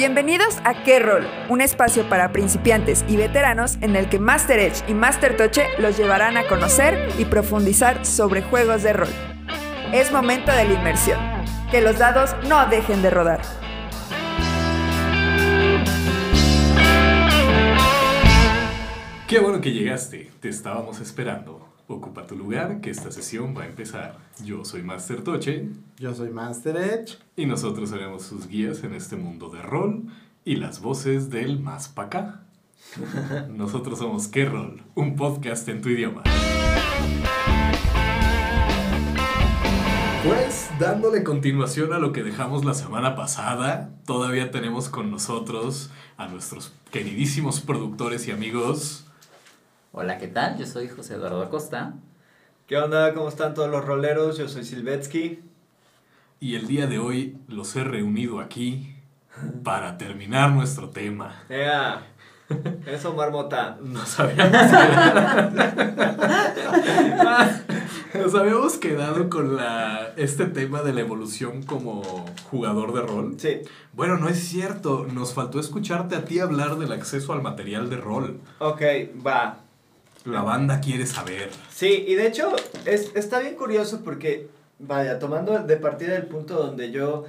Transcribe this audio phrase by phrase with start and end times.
[0.00, 4.82] Bienvenidos a Qué Rol, un espacio para principiantes y veteranos en el que Master Edge
[4.88, 9.10] y Master Toche los llevarán a conocer y profundizar sobre juegos de rol.
[9.92, 11.20] Es momento de la inmersión.
[11.70, 13.42] Que los dados no dejen de rodar.
[19.28, 21.69] Qué bueno que llegaste, te estábamos esperando.
[21.90, 24.16] Ocupa tu lugar, que esta sesión va a empezar.
[24.44, 27.18] Yo soy Master Toche Yo soy Master Edge.
[27.34, 30.04] y nosotros seremos sus guías en este mundo de rol
[30.44, 32.42] y las voces del más pa' acá.
[33.50, 34.84] Nosotros somos ¿Qué Rol?
[34.94, 36.22] Un podcast en tu idioma.
[40.24, 46.28] Pues dándole continuación a lo que dejamos la semana pasada, todavía tenemos con nosotros a
[46.28, 49.09] nuestros queridísimos productores y amigos.
[49.92, 50.56] Hola, ¿qué tal?
[50.56, 51.94] Yo soy José Eduardo Acosta.
[52.68, 53.12] ¿Qué onda?
[53.12, 54.38] ¿Cómo están todos los roleros?
[54.38, 55.40] Yo soy Silvetsky.
[56.38, 58.94] Y el día de hoy los he reunido aquí
[59.64, 61.42] para terminar nuestro tema.
[61.48, 62.06] ¡Ea!
[62.86, 63.78] Eso, marmota.
[63.82, 65.50] Nos habíamos quedado,
[68.14, 73.34] nos habíamos quedado con la, este tema de la evolución como jugador de rol.
[73.38, 73.62] Sí.
[73.92, 75.04] Bueno, no es cierto.
[75.12, 78.38] Nos faltó escucharte a ti hablar del acceso al material de rol.
[78.60, 78.82] Ok,
[79.26, 79.64] va.
[80.24, 81.50] La banda quiere saber.
[81.70, 82.54] Sí, y de hecho
[82.84, 87.24] es, está bien curioso porque, vaya, tomando de partida el punto donde yo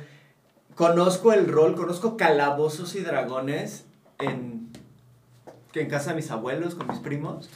[0.75, 3.86] conozco el rol, conozco calabozos y dragones
[4.19, 4.72] en,
[5.73, 7.50] en casa de mis abuelos, con mis primos,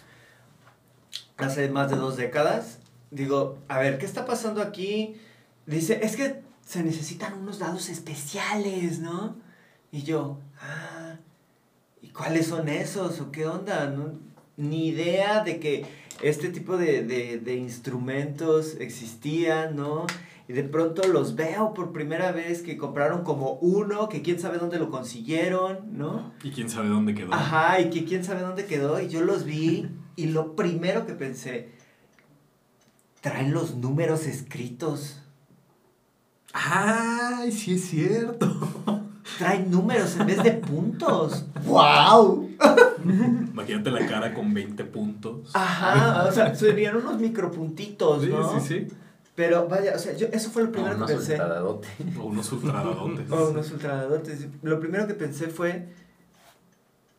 [1.37, 2.79] hace más de dos décadas.
[3.11, 5.15] Digo, a ver, ¿qué está pasando aquí?
[5.65, 9.35] Dice, es que se necesitan unos dados especiales, ¿no?
[9.91, 11.15] Y yo, ah,
[12.01, 13.19] ¿y cuáles son esos?
[13.21, 13.87] ¿O qué onda?
[13.87, 14.13] No,
[14.57, 15.85] ni idea de que
[16.21, 20.05] este tipo de, de, de instrumentos existían, ¿no?
[20.47, 24.59] Y de pronto los veo por primera vez que compraron como uno, que quién sabe
[24.59, 26.33] dónde lo consiguieron, ¿no?
[26.43, 27.33] Y quién sabe dónde quedó.
[27.33, 29.01] Ajá, y que quién sabe dónde quedó.
[29.01, 31.69] Y yo los vi y lo primero que pensé,
[33.21, 35.19] traen los números escritos.
[36.53, 38.94] ¡Ay, sí es cierto!
[39.37, 41.45] Traen números en vez de puntos.
[41.65, 42.49] ¡Wow!
[43.51, 45.51] Imagínate la cara con 20 puntos.
[45.53, 48.59] Ajá, o sea, serían unos micropuntitos, Sí, ¿no?
[48.59, 48.87] sí, sí.
[49.35, 51.33] Pero vaya, o sea, yo, eso fue lo primero que pensé.
[51.33, 51.87] ultradadote.
[52.17, 53.29] O unos ultradadotes.
[53.31, 54.47] O unos ultradadotes.
[54.63, 55.89] Lo primero que pensé fue,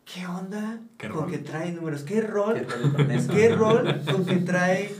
[0.06, 1.30] ¿qué onda ¿Qué con rol?
[1.30, 2.02] que trae números?
[2.04, 2.54] ¿Qué rol?
[2.54, 3.32] ¿Qué rol con eso?
[3.32, 4.94] ¿Qué rol con que trae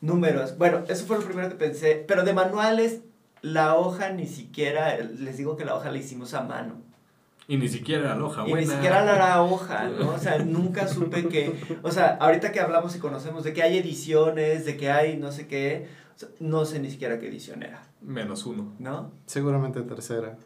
[0.00, 0.56] números?
[0.56, 2.02] Bueno, eso fue lo primero que pensé.
[2.08, 3.00] Pero de manuales,
[3.44, 6.76] la hoja ni siquiera, les digo que la hoja la hicimos a mano.
[7.46, 8.66] Y ni siquiera la hoja Y buena.
[8.66, 10.12] ni siquiera la la hoja, ¿no?
[10.12, 13.76] O sea, nunca supe que, o sea, ahorita que hablamos y conocemos de que hay
[13.76, 17.62] ediciones, de que hay no sé qué, o sea, no sé ni siquiera qué edición
[17.62, 18.72] era, Menos uno.
[18.78, 19.12] ¿no?
[19.26, 20.38] Seguramente tercera.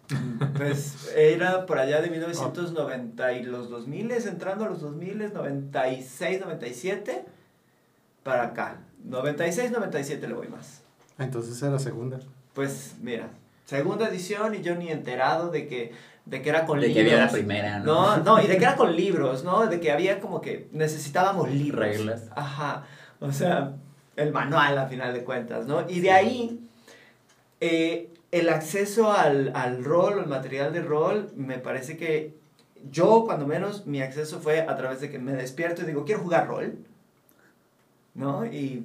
[0.56, 7.25] Pues era por allá de 1990 y los 2000, entrando a los 2000, 96, 97,
[8.25, 8.80] para acá.
[9.04, 10.82] 96, 97 le voy más.
[11.16, 12.19] Entonces era segunda.
[12.59, 13.29] Pues mira,
[13.67, 15.93] segunda edición y yo ni enterado de que,
[16.25, 17.13] de que era con De que libros.
[17.13, 18.17] había la primera, ¿no?
[18.17, 19.69] No, no, y de que era con libros, ¿no?
[19.69, 21.87] De que había como que necesitábamos libros.
[21.87, 22.25] Reglas.
[22.35, 22.85] Ajá.
[23.21, 23.77] O sea,
[24.17, 25.89] el manual a final de cuentas, ¿no?
[25.89, 26.61] Y de ahí,
[27.61, 32.35] eh, el acceso al, al rol, al material de rol, me parece que
[32.91, 36.23] yo, cuando menos, mi acceso fue a través de que me despierto y digo, quiero
[36.23, 36.77] jugar rol,
[38.15, 38.45] ¿no?
[38.47, 38.85] Y,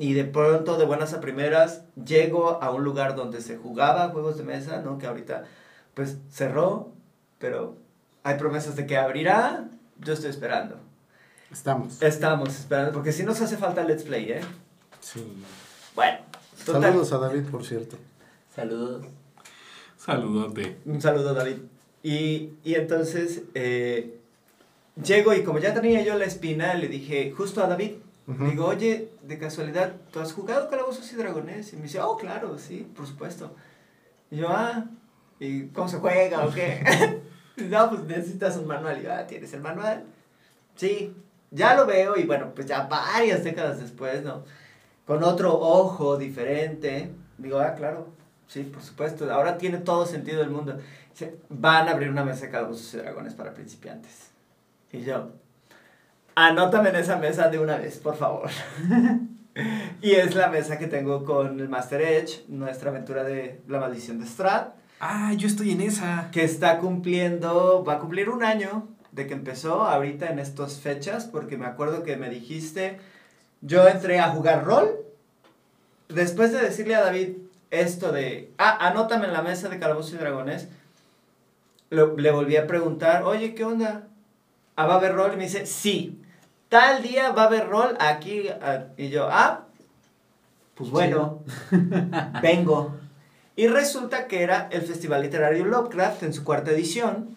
[0.00, 4.38] y de pronto, de buenas a primeras, llego a un lugar donde se jugaba juegos
[4.38, 4.96] de mesa, ¿no?
[4.96, 5.44] Que ahorita,
[5.92, 6.94] pues, cerró,
[7.38, 7.76] pero
[8.22, 9.68] hay promesas de que abrirá,
[9.98, 10.76] yo estoy esperando.
[11.52, 12.00] Estamos.
[12.00, 14.40] Estamos esperando, porque si nos hace falta Let's Play, ¿eh?
[15.00, 15.22] Sí.
[15.94, 16.20] Bueno,
[16.64, 16.82] total.
[16.82, 17.98] Saludos a David, por cierto.
[18.56, 19.04] Saludos.
[19.98, 20.78] Saludote.
[20.86, 21.58] Un saludo, David.
[22.02, 24.18] Y, y entonces, eh,
[25.04, 27.96] llego y como ya tenía yo la espina, le dije justo a David,
[28.30, 28.44] Ujú.
[28.44, 31.72] digo, oye, de casualidad, ¿tú has jugado Calabozos y Dragones?
[31.72, 33.54] Y me dice, oh, claro, sí, por supuesto.
[34.30, 34.84] Y yo, ah,
[35.40, 37.20] ¿y cómo se juega o qué?
[37.56, 39.00] no, pues necesitas un manual.
[39.00, 40.04] Y yo, ah, ¿tienes el manual?
[40.76, 41.12] Sí,
[41.50, 44.44] ya lo veo y bueno, pues ya varias décadas después, ¿no?
[45.06, 47.10] Con otro ojo diferente.
[47.36, 48.06] Digo, ah, claro,
[48.46, 49.32] sí, por supuesto.
[49.32, 50.78] Ahora tiene todo sentido del mundo.
[51.10, 54.30] Dice, van a abrir una mesa de calabozos y dragones para principiantes.
[54.92, 55.32] Y yo,
[56.48, 58.48] anótame en esa mesa de una vez, por favor.
[60.02, 64.20] y es la mesa que tengo con el Master Edge, nuestra aventura de la maldición
[64.20, 66.28] de Strat Ah, yo estoy en esa.
[66.30, 71.24] que está cumpliendo, va a cumplir un año de que empezó ahorita en estas fechas,
[71.24, 72.98] porque me acuerdo que me dijiste,
[73.62, 74.90] yo entré a jugar rol,
[76.08, 77.30] después de decirle a David
[77.70, 80.68] esto de, ah, anótame en la mesa de Calabozos y Dragones,
[81.88, 84.06] lo- le volví a preguntar, oye, ¿qué onda?
[84.76, 85.32] ¿Ah, ¿Va a haber rol?
[85.34, 86.19] Y me dice, sí,
[86.70, 88.48] tal día va a haber rol aquí.
[88.48, 89.66] ah", Y yo, ah,
[90.74, 91.42] pues bueno,
[92.42, 92.96] vengo.
[93.56, 97.36] Y resulta que era el Festival Literario Lovecraft en su cuarta edición.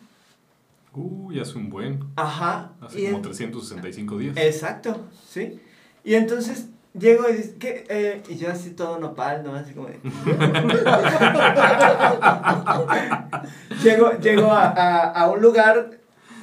[0.94, 2.00] Uy, hace un buen.
[2.16, 2.72] Ajá.
[2.80, 4.38] Hace y como en- 365 días.
[4.38, 5.60] Exacto, sí.
[6.06, 7.86] Y entonces llego y dice, ¿qué?
[7.90, 9.54] Eh, y yo así todo nopal, ¿no?
[9.56, 10.00] Así como de...
[13.84, 15.92] llego llego a, a, a un lugar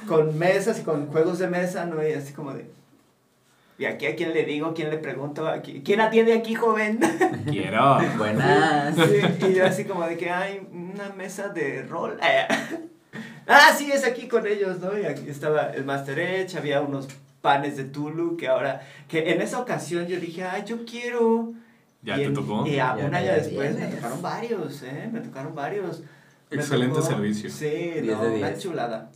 [0.07, 2.05] con mesas y con juegos de mesa, ¿no?
[2.05, 2.69] Y así como de...
[3.81, 4.75] ¿Y aquí a quién le digo?
[4.75, 5.47] ¿Quién le pregunto?
[5.47, 6.99] Aquí, ¿Quién atiende aquí, joven?
[7.49, 7.97] Quiero.
[8.15, 8.95] Buenas.
[8.95, 12.19] Sí, y yo así como de que hay una mesa de rol.
[13.47, 14.95] ah, sí, es aquí con ellos, ¿no?
[14.99, 17.07] Y aquí estaba el Master Edge, había unos
[17.41, 21.53] panes de Tulu que ahora, que en esa ocasión yo dije, ay, yo quiero.
[22.03, 22.67] ¿Ya Y te en- tocó?
[22.67, 23.95] Y a Ya un me año después me tienes.
[23.95, 25.09] tocaron varios, ¿eh?
[25.11, 26.01] Me tocaron varios.
[26.51, 27.49] Me Excelente tocó- servicio.
[27.49, 29.09] Sí, no, una chulada.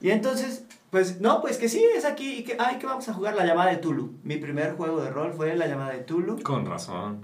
[0.00, 2.38] Y entonces, pues, no, pues que sí, es aquí.
[2.38, 4.14] Y que, ay, que vamos a jugar la llamada de Tulu.
[4.22, 6.42] Mi primer juego de rol fue la llamada de Tulu.
[6.42, 7.20] Con razón.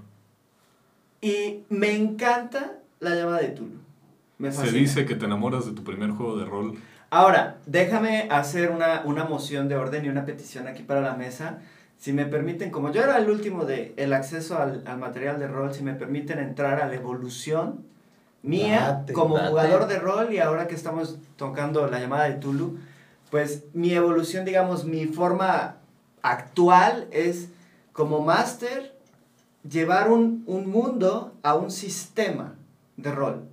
[1.21, 3.77] Y me encanta la llamada de Tulu.
[4.39, 6.79] Me Se dice que te enamoras de tu primer juego de rol.
[7.11, 11.61] Ahora, déjame hacer una, una moción de orden y una petición aquí para la mesa.
[11.99, 15.47] Si me permiten, como yo era el último de el acceso al, al material de
[15.47, 17.85] rol, si me permiten entrar a la evolución
[18.43, 19.51] mía Date, como date.
[19.51, 22.79] jugador de rol y ahora que estamos tocando la llamada de Tulu,
[23.33, 25.77] pues mi evolución, digamos, mi forma
[26.21, 27.49] actual es
[27.95, 28.95] como máster
[29.67, 32.57] llevar un, un mundo a un sistema
[32.99, 33.49] de rol.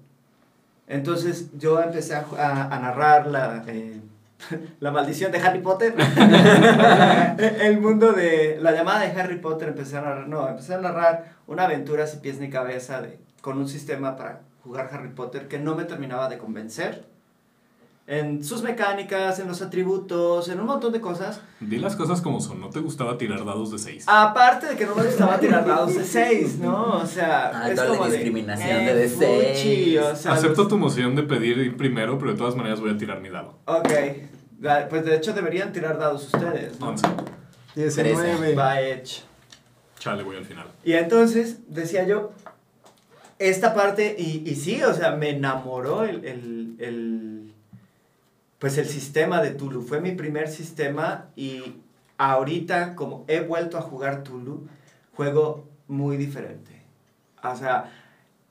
[0.86, 4.02] Entonces yo empecé a, narrar la, eh,
[4.82, 5.96] la maldición de Harry Potter.
[7.38, 11.36] el mundo de la llamada de Harry Potter empecé a narrar, no, empecé a narrar
[11.48, 15.58] una aventura sin pies ni cabeza de, con un sistema para jugar Harry Potter que
[15.58, 17.06] no me terminaba de convencer.
[18.12, 21.42] En sus mecánicas, en los atributos, en un montón de cosas.
[21.60, 22.60] Di las cosas como son.
[22.60, 24.06] No te gustaba tirar dados de 6.
[24.08, 26.94] Aparte de que no me gustaba tirar dados de 6, ¿no?
[26.98, 30.00] O sea, Ah, es como de, discriminación eh, de de fuchi, seis.
[30.00, 32.90] o sea, Acepto los- tu moción de pedir ir primero, pero de todas maneras voy
[32.90, 33.60] a tirar mi dado.
[33.66, 33.90] Ok,
[34.90, 36.90] pues de hecho deberían tirar dados ustedes, ¿no?
[36.90, 37.06] 11.
[37.76, 38.56] 19.
[38.56, 39.22] Va hecho.
[40.00, 40.66] Chale, voy al final.
[40.84, 42.32] Y entonces, decía yo,
[43.38, 47.49] esta parte, y, y sí, o sea, me enamoró el, el, el,
[48.60, 49.82] pues el sistema de Tulu.
[49.82, 51.78] Fue mi primer sistema y
[52.18, 54.68] ahorita, como he vuelto a jugar Tulu,
[55.16, 56.82] juego muy diferente.
[57.44, 57.92] O sea,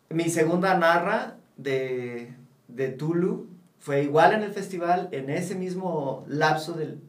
[0.08, 2.34] mi segunda narra de,
[2.68, 3.46] de Tulu
[3.78, 7.00] fue igual en el festival, en ese mismo lapso del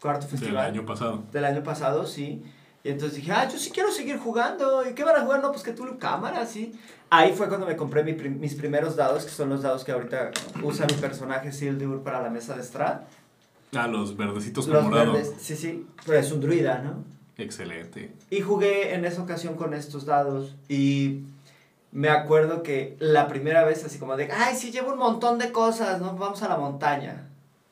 [0.00, 1.22] cuarto Del festival año pasado.
[1.30, 2.42] del año pasado, sí.
[2.82, 4.88] Y entonces dije, ah, yo sí quiero seguir jugando.
[4.88, 5.42] ¿Y qué van a jugar?
[5.42, 6.72] No, pues que tú cámara, sí.
[7.10, 9.92] Ahí fue cuando me compré mi prim- mis primeros dados, que son los dados que
[9.92, 10.30] ahorita
[10.62, 13.00] usa mi personaje Sildur para la mesa de Strad.
[13.76, 15.12] Ah, los verdecitos con Los morado.
[15.12, 15.86] verdes, sí, sí.
[16.06, 17.04] Pero es un druida, ¿no?
[17.36, 18.12] Excelente.
[18.30, 20.56] Y jugué en esa ocasión con estos dados.
[20.68, 21.20] Y
[21.92, 25.52] me acuerdo que la primera vez, así como de, ay, sí, llevo un montón de
[25.52, 26.16] cosas, ¿no?
[26.16, 27.26] Vamos a la montaña.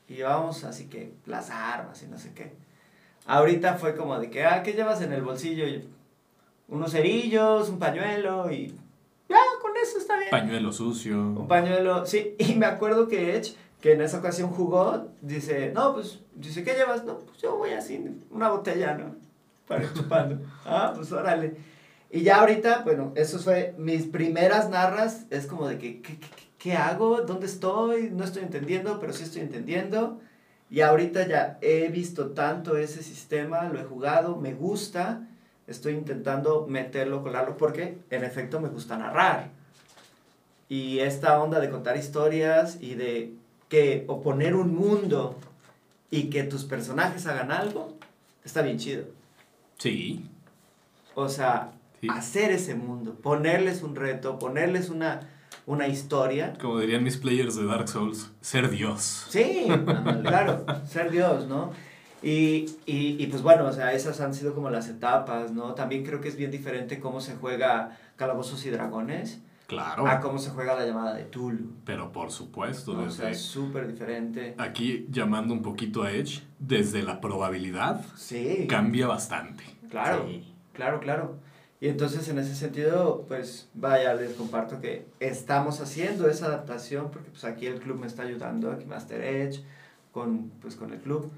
[0.09, 2.53] Y llevamos así que las armas y no sé qué.
[3.29, 5.67] Ahorita fue como de que, ah, ¿qué llevas en el bolsillo?
[5.67, 5.87] Y
[6.67, 8.75] unos cerillos, un pañuelo y
[9.29, 10.31] ya, con eso está bien.
[10.31, 11.19] Pañuelo sucio.
[11.19, 12.35] Un pañuelo, sí.
[12.39, 16.73] Y me acuerdo que Edge, que en esa ocasión jugó, dice, no, pues, dice, ¿qué
[16.73, 17.05] llevas?
[17.05, 19.15] No, pues yo voy así, una botella, ¿no?
[19.67, 20.43] Para ir chupando.
[20.65, 21.57] ah, pues órale.
[22.11, 26.29] Y ya ahorita, bueno, eso fue mis primeras narras, es como de que, ¿qué, qué,
[26.57, 27.21] qué hago?
[27.21, 28.09] ¿Dónde estoy?
[28.11, 30.19] No estoy entendiendo, pero sí estoy entendiendo.
[30.71, 35.27] Y ahorita ya he visto tanto ese sistema, lo he jugado, me gusta,
[35.67, 39.49] estoy intentando meterlo, colarlo, porque en efecto me gusta narrar.
[40.69, 43.33] Y esta onda de contar historias y de
[43.71, 45.37] que o poner un mundo
[46.11, 47.95] y que tus personajes hagan algo,
[48.45, 49.05] está bien chido.
[49.79, 50.27] Sí.
[51.15, 52.07] O sea, Sí.
[52.11, 55.29] hacer ese mundo, ponerles un reto, ponerles una,
[55.69, 56.55] una historia.
[56.61, 59.27] Como dirían mis players de Dark Souls, ser Dios.
[59.29, 59.67] Sí,
[60.23, 61.71] claro, ser Dios, ¿no?
[62.23, 65.75] Y, y, y pues bueno, o sea, esas han sido como las etapas, ¿no?
[65.75, 70.07] También creo que es bien diferente cómo se juega Calabozos y Dragones Claro.
[70.07, 71.73] a cómo se juega la llamada de Tulu.
[71.85, 73.03] Pero por supuesto, ¿no?
[73.03, 74.55] O sea, desde es súper diferente.
[74.57, 79.65] aquí llamando un poquito a Edge, desde la probabilidad Sí, cambia bastante.
[79.91, 80.43] claro, Sí.
[80.73, 81.37] claro, claro.
[81.81, 87.31] Y entonces en ese sentido, pues vaya, les comparto que estamos haciendo esa adaptación porque
[87.31, 89.63] pues aquí el club me está ayudando, aquí Master Edge,
[90.13, 91.31] con, pues con el club.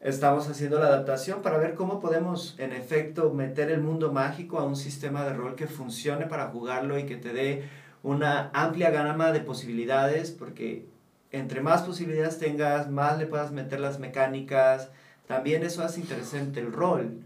[0.00, 4.64] Estamos haciendo la adaptación para ver cómo podemos en efecto meter el mundo mágico a
[4.64, 7.68] un sistema de rol que funcione para jugarlo y que te dé
[8.02, 10.86] una amplia gama de posibilidades porque
[11.30, 14.90] entre más posibilidades tengas, más le puedas meter las mecánicas,
[15.26, 17.20] también eso hace interesante el rol.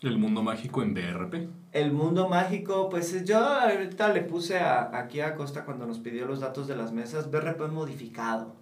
[0.00, 1.48] El mundo mágico en BRP.
[1.72, 6.26] El mundo mágico, pues yo ahorita le puse a, aquí a Costa cuando nos pidió
[6.26, 8.54] los datos de las mesas, BRP modificado.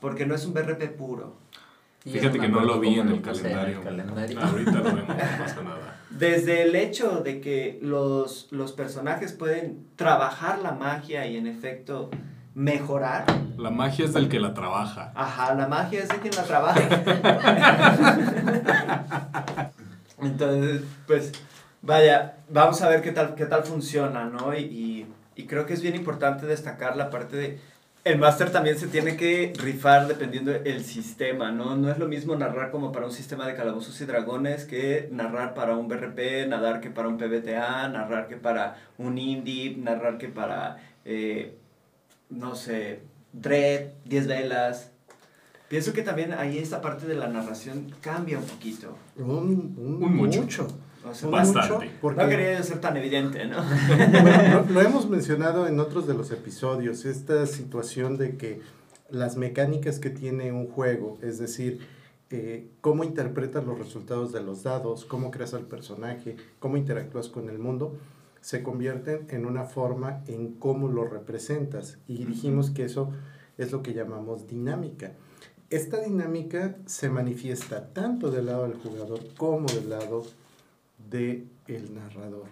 [0.00, 1.36] Porque no es un BRP puro.
[2.00, 3.78] Fíjate que no lo vi en el, calendario.
[3.78, 6.00] Ahorita lo vemos, no pasa nada.
[6.10, 12.10] Desde el hecho de que los, los personajes pueden trabajar la magia y en efecto
[12.54, 13.24] mejorar.
[13.56, 15.12] La magia es del que la trabaja.
[15.14, 16.80] Ajá, la magia es de quien la trabaja.
[20.20, 21.32] Entonces, pues,
[21.84, 24.56] vaya, vamos a ver qué tal, qué tal funciona, ¿no?
[24.56, 27.58] Y, y, creo que es bien importante destacar la parte de...
[28.04, 31.74] El máster también se tiene que rifar dependiendo del sistema, ¿no?
[31.74, 35.54] No es lo mismo narrar como para un sistema de calabozos y dragones que narrar
[35.54, 40.28] para un BRP, narrar que para un PBTA, narrar que para un indie, narrar que
[40.28, 40.76] para,
[41.06, 41.56] eh,
[42.28, 43.00] no sé,
[43.32, 44.90] Dread, 10 velas,
[45.68, 48.96] Pienso que también ahí esta parte de la narración cambia un poquito.
[49.16, 50.68] Un, un, mucho.
[51.04, 51.90] Bastante.
[52.00, 53.58] porque, no quería ser tan evidente, ¿no?
[54.70, 58.60] lo, hemos mencionado en otros de los episodios, esta situación de que
[59.10, 61.86] las mecánicas que tiene un juego, es decir,
[62.30, 67.48] eh, cómo interpretas los resultados de los dados, cómo creas al personaje, cómo interactúas con
[67.48, 67.96] el mundo,
[68.40, 71.98] se convierten en una forma en cómo lo representas.
[72.06, 73.10] Y dijimos que eso
[73.56, 75.12] es lo que llamamos dinámica
[75.70, 80.24] esta dinámica se manifiesta tanto del lado del jugador como del lado
[81.10, 82.46] del el narrador.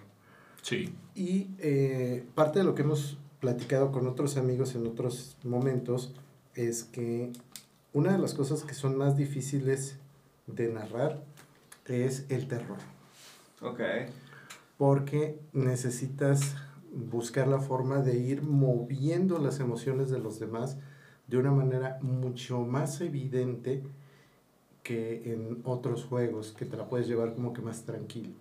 [0.62, 0.94] Sí.
[1.14, 6.14] Y eh, parte de lo que hemos platicado con otros amigos en otros momentos
[6.54, 7.32] es que
[7.92, 9.96] una de las cosas que son más difíciles
[10.46, 11.22] de narrar
[11.86, 12.78] es el terror.
[13.60, 13.80] Ok.
[14.78, 16.56] Porque necesitas
[16.92, 20.78] buscar la forma de ir moviendo las emociones de los demás
[21.26, 23.82] de una manera mucho más evidente
[24.82, 28.32] que en otros juegos, que te la puedes llevar como que más tranquilo.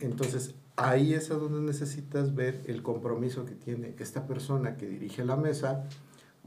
[0.00, 5.24] Entonces, ahí es a donde necesitas ver el compromiso que tiene esta persona que dirige
[5.24, 5.84] la mesa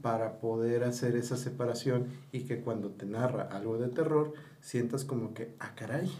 [0.02, 5.34] para poder hacer esa separación y que cuando te narra algo de terror, sientas como
[5.34, 6.10] que, ah, caray,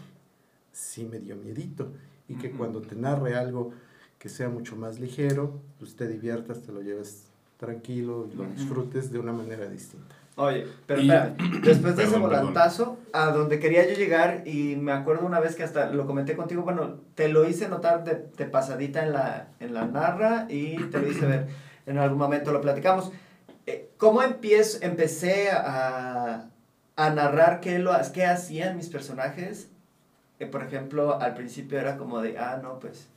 [0.71, 1.91] sí me dio miedito.
[2.27, 3.71] Y que cuando te narre algo
[4.17, 7.25] que sea mucho más ligero, pues te diviertas, te lo lleves
[7.57, 10.15] tranquilo y lo disfrutes de una manera distinta.
[10.41, 11.01] Oye, pero
[11.63, 15.63] después de ese volantazo, a donde quería yo llegar, y me acuerdo una vez que
[15.63, 19.73] hasta lo comenté contigo, bueno, te lo hice notar de, de pasadita en la, en
[19.73, 21.47] la narra y te lo hice ver,
[21.85, 23.11] en algún momento lo platicamos.
[23.67, 26.49] Eh, ¿Cómo empiezo, empecé a,
[26.95, 29.69] a narrar qué, lo, qué hacían mis personajes?
[30.39, 33.07] Que, por ejemplo, al principio era como de, ah, no, pues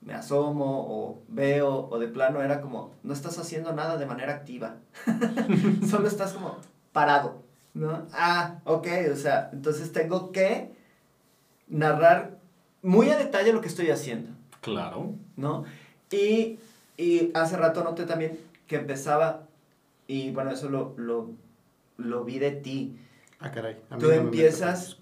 [0.00, 4.32] me asomo o veo o de plano era como, no estás haciendo nada de manera
[4.32, 4.76] activa,
[5.88, 6.58] solo estás como
[6.92, 7.42] parado,
[7.74, 8.06] ¿no?
[8.12, 10.72] Ah, ok, o sea, entonces tengo que
[11.68, 12.38] narrar
[12.82, 14.30] muy a detalle lo que estoy haciendo.
[14.60, 15.14] Claro.
[15.36, 15.64] ¿No?
[16.10, 16.58] Y,
[16.96, 19.42] y hace rato noté también que empezaba,
[20.06, 21.30] y bueno, eso lo, lo,
[21.96, 22.98] lo vi de ti,
[23.38, 23.76] Ah, caray.
[23.98, 24.96] tú empiezas.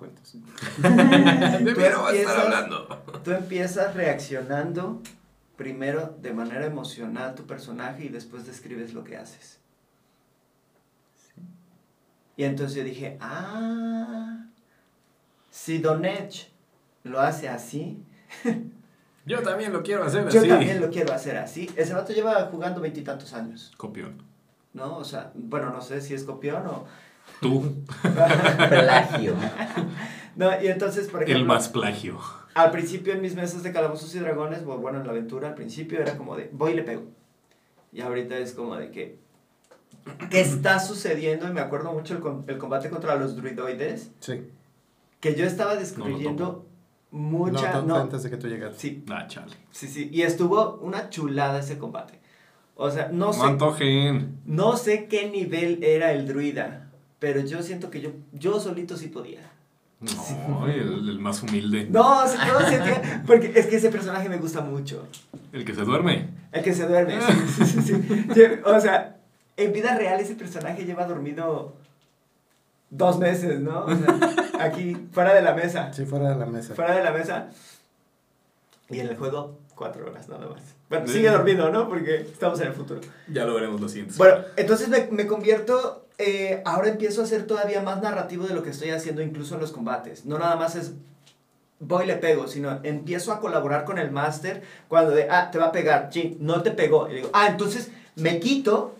[3.22, 5.00] Tú empiezas reaccionando
[5.56, 9.60] primero de manera emocional tu personaje y después describes lo que haces.
[12.36, 14.46] Y entonces yo dije, ah,
[15.50, 16.50] si Don Edge
[17.04, 18.02] lo hace así.
[19.26, 20.36] yo también lo quiero hacer así.
[20.36, 21.70] Yo también lo quiero hacer así.
[21.76, 23.72] Ese vato lleva jugando veintitantos años.
[23.76, 24.20] Copión.
[24.72, 24.96] ¿No?
[24.96, 26.86] O sea, bueno, no sé si es copión o
[27.40, 27.84] Tú.
[28.02, 29.34] plagio.
[30.36, 31.40] No, y entonces, por ejemplo.
[31.40, 32.18] El más plagio.
[32.54, 36.00] Al principio en mis mesas de calabozos y dragones, bueno, en la aventura al principio
[36.00, 37.04] era como de, voy y le pego.
[37.92, 39.18] Y ahorita es como de que,
[40.30, 41.48] ¿qué está sucediendo?
[41.48, 44.12] Y me acuerdo mucho el, el combate contra los druidoides.
[44.20, 44.48] Sí.
[45.20, 46.66] Que yo estaba descubriendo
[47.10, 47.82] mucha...
[47.82, 48.76] No, antes de que tú llegaras.
[48.76, 49.04] Sí.
[49.10, 49.54] Ah, chale.
[49.70, 50.10] Sí, sí.
[50.12, 52.20] Y estuvo una chulada ese combate.
[52.76, 53.42] O sea, no sé...
[53.42, 54.40] Antojen.
[54.44, 56.83] No sé qué nivel era el druida
[57.24, 59.50] pero yo siento que yo, yo solito sí podía.
[59.98, 61.86] No, el, más humilde.
[61.88, 65.08] No, sí, no, sentía, porque es que ese personaje me gusta mucho.
[65.50, 66.28] ¿El que se duerme?
[66.52, 69.16] El que se duerme, sí, sí, sí, O sea,
[69.56, 71.72] en vida real ese personaje lleva dormido
[72.90, 73.86] dos meses, ¿no?
[73.86, 75.94] O sea, aquí, fuera de la mesa.
[75.94, 76.74] Sí, fuera de la mesa.
[76.74, 77.48] Fuera de la mesa.
[78.90, 80.60] Y en el juego, cuatro horas nada más.
[80.90, 81.88] Bueno, sigue dormido, ¿no?
[81.88, 83.00] Porque estamos en el futuro.
[83.28, 84.12] Ya lo veremos lo siguiente.
[84.18, 88.62] Bueno, entonces me, me convierto eh, ahora empiezo a ser todavía más narrativo de lo
[88.62, 90.24] que estoy haciendo incluso en los combates.
[90.26, 90.92] No nada más es
[91.80, 95.66] voy le pego, sino empiezo a colaborar con el máster cuando de, ah, te va
[95.66, 97.10] a pegar, ching, no te pegó.
[97.10, 98.94] Y digo, ah, entonces me quito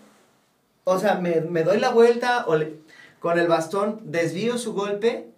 [0.85, 2.77] O sea, me, me doy la vuelta o le-
[3.21, 5.29] con el bastón desvío su golpe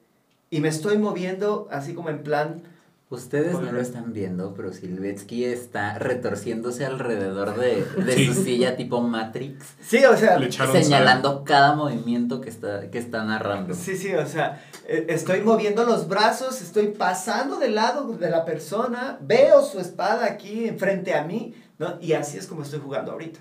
[0.50, 2.62] y me estoy moviendo así como en plan...
[3.08, 8.26] Ustedes no lo están viendo, pero Silvetsky está retorciéndose alrededor de, de Sí.
[8.26, 10.40] su silla tipo Matrix, Sí, o sea...
[10.50, 10.72] Sal.
[10.72, 13.74] señalando cada movimiento que está, que está narrando.
[13.74, 18.44] Sí, sí, o sea, eh, estoy moviendo los brazos, estoy pasando del lado de la
[18.44, 21.98] persona, veo su espada aquí enfrente a mí, ¿no?
[22.00, 23.38] Y así es como estoy jugando ahorita.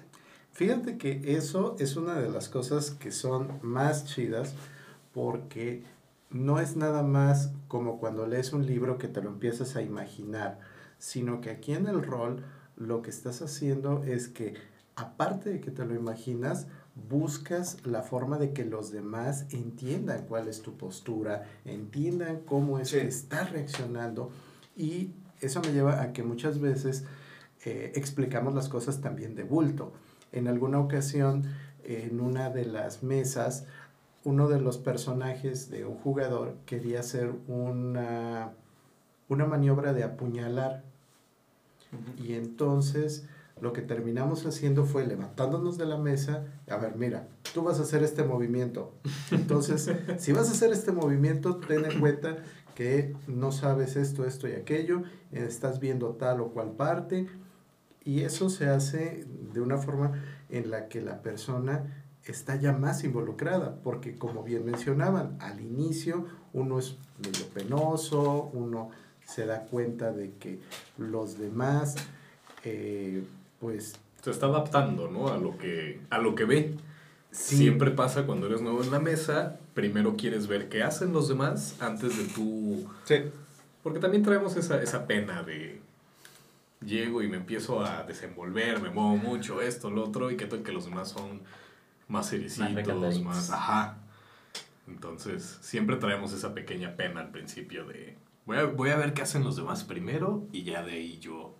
[0.52, 4.54] Fíjate que eso es una de las cosas que son más chidas
[5.12, 5.84] porque
[6.36, 10.60] no es nada más como cuando lees un libro que te lo empiezas a imaginar,
[11.00, 12.44] sino que aquí en el rol
[12.76, 14.56] lo que estás haciendo es que
[14.98, 16.68] aparte de que te lo imaginas,
[17.10, 22.90] buscas la forma de que los demás entiendan cuál es tu postura, entiendan cómo es
[22.90, 22.98] Sí.
[23.00, 24.30] que estás reaccionando
[24.76, 27.06] y eso me lleva a que muchas veces
[27.64, 29.94] eh, explicamos las cosas también de bulto.
[30.34, 31.44] En alguna ocasión,
[31.86, 33.66] en una de las mesas,
[34.26, 38.52] uno de los personajes de un jugador quería hacer una,
[39.30, 40.84] una maniobra de apuñalar.
[42.18, 43.28] Y entonces
[43.62, 47.84] lo que terminamos haciendo fue levantándonos de la mesa, a ver, mira, tú vas a
[47.84, 48.92] hacer este movimiento.
[49.32, 52.38] Entonces, si vas a hacer este movimiento, ten en cuenta
[52.74, 57.28] que no sabes esto, esto y aquello, estás viendo tal o cual parte,
[58.04, 60.14] y eso se hace de una forma
[60.50, 66.26] en la que la persona está ya más involucrada, porque como bien mencionaban, al inicio
[66.54, 68.90] uno es medio penoso, uno
[69.26, 70.60] se da cuenta de que
[70.98, 71.96] los demás,
[72.64, 73.24] eh,
[73.60, 75.28] pues Se está adaptando, ¿no?
[75.28, 76.76] A lo que, a lo que ve.
[77.32, 77.58] Sí.
[77.58, 81.76] Siempre pasa cuando eres nuevo en la mesa, primero quieres ver qué hacen los demás
[81.80, 82.88] antes de tú...
[83.04, 83.16] Sí.
[83.84, 85.80] Porque también traemos esa, esa pena de...
[86.84, 90.72] Llego y me empiezo a desenvolver, me muevo mucho, esto, lo otro, y que que
[90.72, 91.42] los demás son
[92.08, 93.24] más sericitos, recataditos.
[93.24, 93.50] más...
[93.52, 93.98] Ajá.
[94.88, 98.18] Entonces, siempre traemos esa pequeña pena al principio de...
[98.46, 101.56] Voy a, voy a ver qué hacen los demás primero y ya de ahí yo...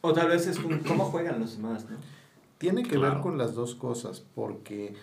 [0.00, 1.96] O tal vez es un, cómo juegan los demás, ¿no?
[2.58, 4.94] Tiene que ver con las dos cosas, porque,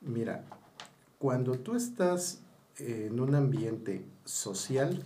[0.00, 0.44] mira,
[1.18, 2.40] cuando tú estás
[2.78, 5.02] en un ambiente social,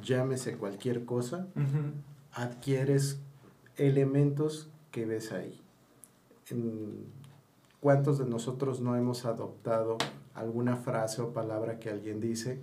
[0.00, 1.48] llámese cualquier cosa,
[2.32, 3.20] adquieres
[3.76, 5.60] elementos que ves ahí.
[6.50, 7.21] En-
[7.82, 9.98] ¿Cuántos de nosotros no hemos adoptado
[10.34, 12.60] alguna frase o palabra que alguien dice?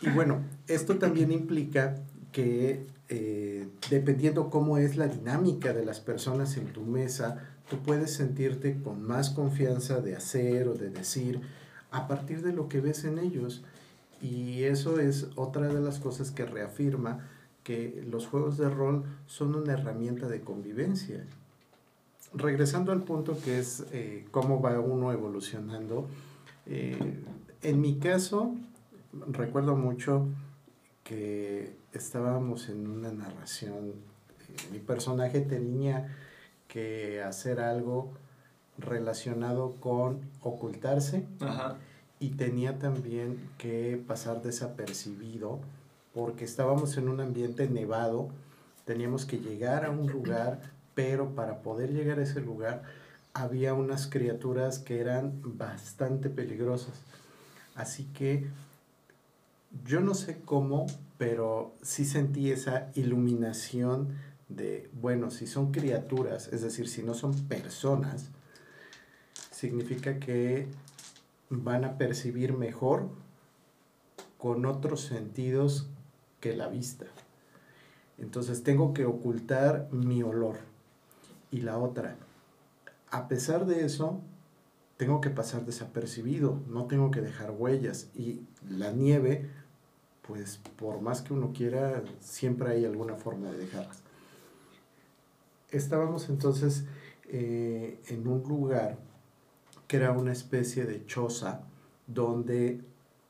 [0.00, 2.00] Y bueno, esto también implica
[2.32, 7.36] que eh, dependiendo cómo es la dinámica de las personas en tu mesa,
[7.70, 11.40] tú puedes sentirte con más confianza de hacer o de decir
[11.92, 13.62] a partir de lo que ves en ellos.
[14.20, 17.28] Y eso es otra de las cosas que reafirma
[17.62, 21.24] que los juegos de rol son una herramienta de convivencia.
[22.34, 26.08] Regresando al punto que es eh, cómo va uno evolucionando,
[26.66, 27.22] eh,
[27.62, 28.54] en mi caso
[29.28, 30.26] recuerdo mucho
[31.04, 36.16] que estábamos en una narración, eh, mi personaje tenía
[36.68, 38.12] que hacer algo
[38.78, 41.76] relacionado con ocultarse Ajá.
[42.18, 45.60] y tenía también que pasar desapercibido
[46.14, 48.28] porque estábamos en un ambiente nevado,
[48.84, 50.60] teníamos que llegar a un lugar,
[50.94, 52.82] pero para poder llegar a ese lugar
[53.34, 57.00] había unas criaturas que eran bastante peligrosas.
[57.74, 58.46] Así que
[59.84, 64.08] yo no sé cómo, pero sí sentí esa iluminación
[64.48, 68.26] de, bueno, si son criaturas, es decir, si no son personas,
[69.50, 70.68] significa que
[71.48, 73.08] van a percibir mejor
[74.36, 75.88] con otros sentidos
[76.40, 77.06] que la vista.
[78.18, 80.71] Entonces tengo que ocultar mi olor.
[81.52, 82.16] Y la otra,
[83.10, 84.20] a pesar de eso,
[84.96, 88.08] tengo que pasar desapercibido, no tengo que dejar huellas.
[88.16, 89.50] Y la nieve,
[90.26, 94.02] pues por más que uno quiera, siempre hay alguna forma de dejarlas.
[95.70, 96.84] Estábamos entonces
[97.28, 98.96] eh, en un lugar
[99.88, 101.62] que era una especie de choza
[102.06, 102.80] donde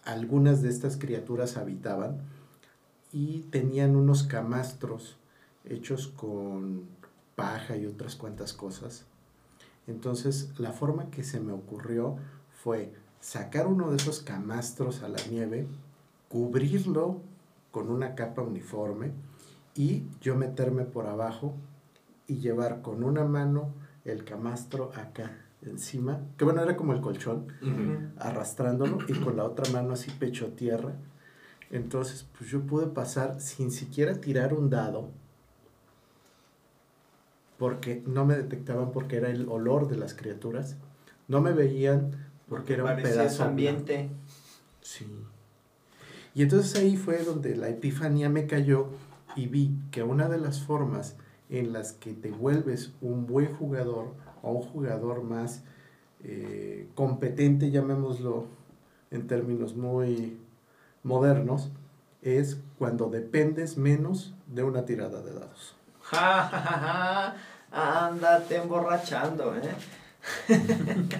[0.04, 2.20] algunas de estas criaturas habitaban
[3.12, 5.16] y tenían unos camastros
[5.64, 6.86] hechos con
[7.34, 9.06] paja y otras cuantas cosas.
[9.86, 12.16] Entonces la forma que se me ocurrió
[12.62, 15.66] fue sacar uno de esos camastros a la nieve,
[16.28, 17.20] cubrirlo
[17.70, 19.12] con una capa uniforme
[19.74, 21.54] y yo meterme por abajo
[22.26, 23.72] y llevar con una mano
[24.04, 27.46] el camastro acá encima, que bueno, era como el colchón,
[28.18, 30.92] arrastrándolo y con la otra mano así pecho tierra.
[31.70, 35.10] Entonces, pues yo pude pasar sin siquiera tirar un dado,
[37.62, 40.74] porque no me detectaban porque era el olor de las criaturas.
[41.28, 42.10] No me veían
[42.48, 43.22] porque era un pedazo.
[43.22, 44.08] ese ambiente.
[44.80, 45.06] Sí.
[46.34, 48.88] Y entonces ahí fue donde la epifanía me cayó
[49.36, 51.14] y vi que una de las formas
[51.50, 54.08] en las que te vuelves un buen jugador
[54.42, 55.62] o un jugador más
[56.24, 58.46] eh, competente, llamémoslo
[59.12, 60.36] en términos muy
[61.04, 61.70] modernos,
[62.22, 65.76] es cuando dependes menos de una tirada de dados.
[66.02, 67.36] Ja, ja, ja, ja.
[67.72, 69.62] Ándate emborrachando, ¿eh?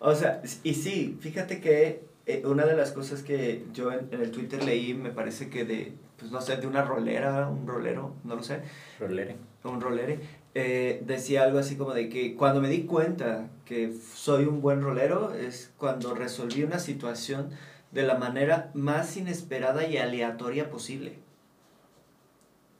[0.00, 4.20] o sea, y sí, fíjate que eh, una de las cosas que yo en, en
[4.20, 8.14] el Twitter leí, me parece que de, pues no sé, de una rolera, un rolero,
[8.24, 8.60] no lo sé,
[9.00, 9.36] Rolere.
[9.64, 10.20] un rolere,
[10.54, 14.82] eh, decía algo así como de que cuando me di cuenta que soy un buen
[14.82, 17.50] rolero es cuando resolví una situación
[17.92, 21.18] de la manera más inesperada y aleatoria posible.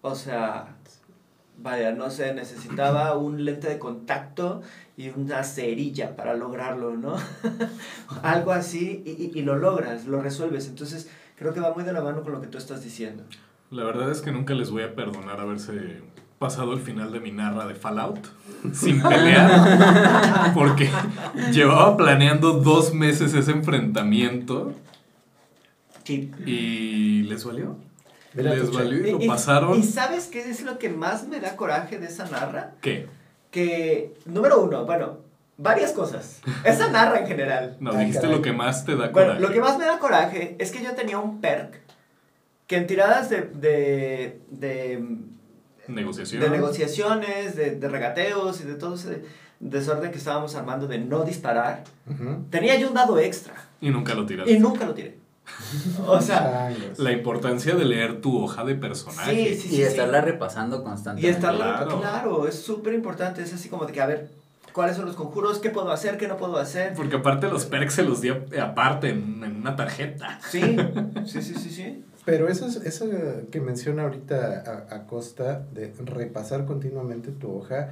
[0.02, 0.76] O sea,
[1.60, 4.62] vaya, no sé, necesitaba un lente de contacto
[4.96, 7.16] y una cerilla para lograrlo, ¿no?
[8.22, 10.66] Algo así y, y- y lo logras, lo resuelves.
[10.68, 13.24] Entonces, creo que va muy de la mano con lo que tú estás diciendo.
[13.70, 16.00] La verdad es que nunca les voy a perdonar haberse
[16.38, 18.20] pasado el final de mi narra de Fallout
[18.72, 20.52] sin pelear.
[20.54, 20.88] Porque
[21.52, 24.72] llevaba planeando dos meses ese enfrentamiento
[26.04, 26.30] Sí.
[26.46, 27.76] y les valió.
[28.34, 29.78] Mira, les valió y lo Y- pasaron.
[29.78, 32.72] ¿Y sabes qué es lo que más me da coraje de esa narra?
[32.80, 33.06] ¿Qué?
[33.50, 35.18] Que, número uno, bueno,
[35.56, 36.40] varias cosas.
[36.64, 37.76] Esa narra en general.
[37.80, 38.36] No, Ah, dijiste caray.
[38.36, 39.40] lo que más te da Bueno, coraje.
[39.40, 41.80] lo que más me da coraje es que yo tenía un perk
[42.66, 45.02] que en tiradas de, de, de,
[45.88, 46.42] Negociación.
[46.42, 49.22] de negociaciones, de, de regateos y de todo ese
[49.58, 52.44] desorden que estábamos armando de no disparar, Ujú.
[52.50, 54.52] tenía yo un dado extra Y nunca lo tiraste.
[54.52, 55.16] y nunca lo tiré.
[56.06, 56.70] O sea.
[56.98, 59.54] La importancia de leer tu hoja de personaje.
[59.56, 59.76] Sí, sí.
[59.76, 61.38] Y estarla repasando constantemente.
[61.38, 62.00] Y Claro.
[62.00, 62.46] claro.
[62.48, 63.42] es súper importante.
[63.42, 64.28] Es así como de que, a ver,
[64.72, 65.58] ¿cuáles son los conjuros?
[65.58, 66.16] ¿Qué puedo hacer?
[66.18, 66.94] ¿Qué no puedo hacer?
[66.94, 70.38] Porque aparte los perks se los di a- aparte en, en una tarjeta.
[70.50, 70.61] Sí,
[71.26, 72.04] sí, sí, sí, sí.
[72.24, 73.06] Pero eso, es, eso
[73.50, 77.88] que menciona ahorita a, a Costa de repasar continuamente tu hoja,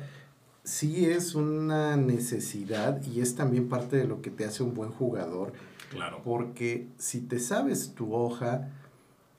[0.63, 4.91] sí es una necesidad y es también parte de lo que te hace un buen
[4.91, 5.53] jugador,
[5.91, 6.21] Claro.
[6.25, 8.69] porque si te sabes tu hoja,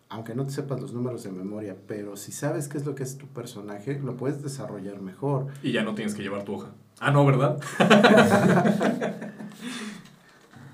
[0.10, 3.04] aunque no te sepas los números de memoria, pero si sabes qué es lo que
[3.04, 5.48] es tu personaje, lo puedes desarrollar mejor.
[5.62, 6.72] Y ya no tienes que llevar tu hoja.
[7.00, 7.60] Ah, no, ¿verdad?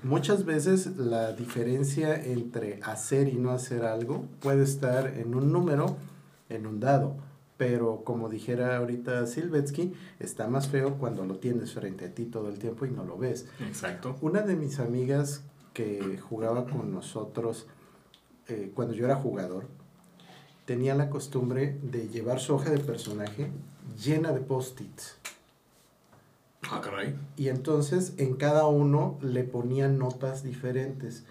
[0.02, 5.96] Muchas veces la diferencia entre hacer y no hacer algo puede estar en un número,
[6.50, 7.16] en un dado.
[7.56, 12.48] Pero como dijera ahorita Silvetsky, está más feo cuando lo tienes frente a ti todo
[12.48, 13.46] el tiempo y no lo ves.
[13.60, 14.16] Exacto.
[14.20, 15.42] Una de mis amigas
[15.74, 17.66] que jugaba con nosotros
[18.48, 19.66] eh, cuando yo era jugador,
[20.64, 23.50] tenía la costumbre de llevar su hoja de personaje
[24.02, 25.16] llena de post-its.
[26.70, 27.14] Ah, caray.
[27.36, 31.24] Y entonces en cada uno le ponían notas diferentes.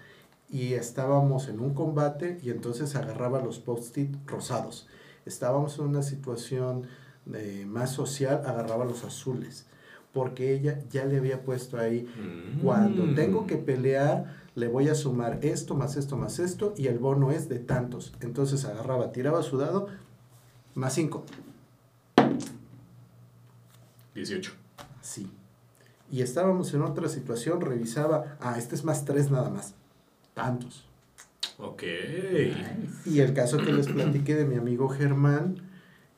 [0.50, 4.86] Y estábamos en un combate y entonces agarraba los post-it rosados.
[5.26, 6.86] Estábamos en una situación
[7.32, 9.66] eh, más social, agarraba los azules.
[10.14, 12.08] Porque ella ya le había puesto ahí,
[12.62, 13.14] cuando Mm.
[13.16, 17.32] tengo que pelear, le voy a sumar esto más esto más esto y el bono
[17.32, 18.14] es de tantos.
[18.20, 19.88] Entonces agarraba, tiraba su dado,
[20.74, 21.24] más cinco.
[24.14, 24.52] 18.
[25.02, 25.30] Sí.
[26.10, 29.74] Y estábamos en otra situación, revisaba, ah, este es más tres nada más.
[30.34, 30.86] Tantos.
[31.58, 31.82] Ok.
[33.06, 35.56] Y el caso que les platiqué de mi amigo Germán,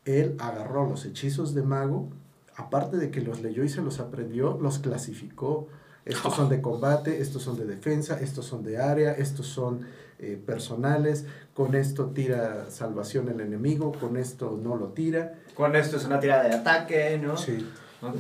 [0.05, 2.09] él agarró los hechizos de mago,
[2.57, 5.69] aparte de que los leyó y se los aprendió, los clasificó.
[6.05, 9.87] Estos son de combate, estos son de defensa, estos son de área, estos son
[10.19, 15.35] eh, personales, con esto tira salvación el enemigo, con esto no lo tira.
[15.55, 17.37] Con esto es una tirada de ataque, ¿no?
[17.37, 17.67] Sí.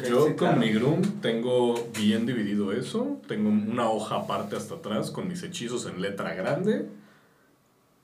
[0.09, 0.57] Yo sí, con claro.
[0.61, 3.18] mi Grum tengo bien dividido eso.
[3.29, 6.87] Tengo una hoja aparte hasta atrás con mis hechizos en letra grande.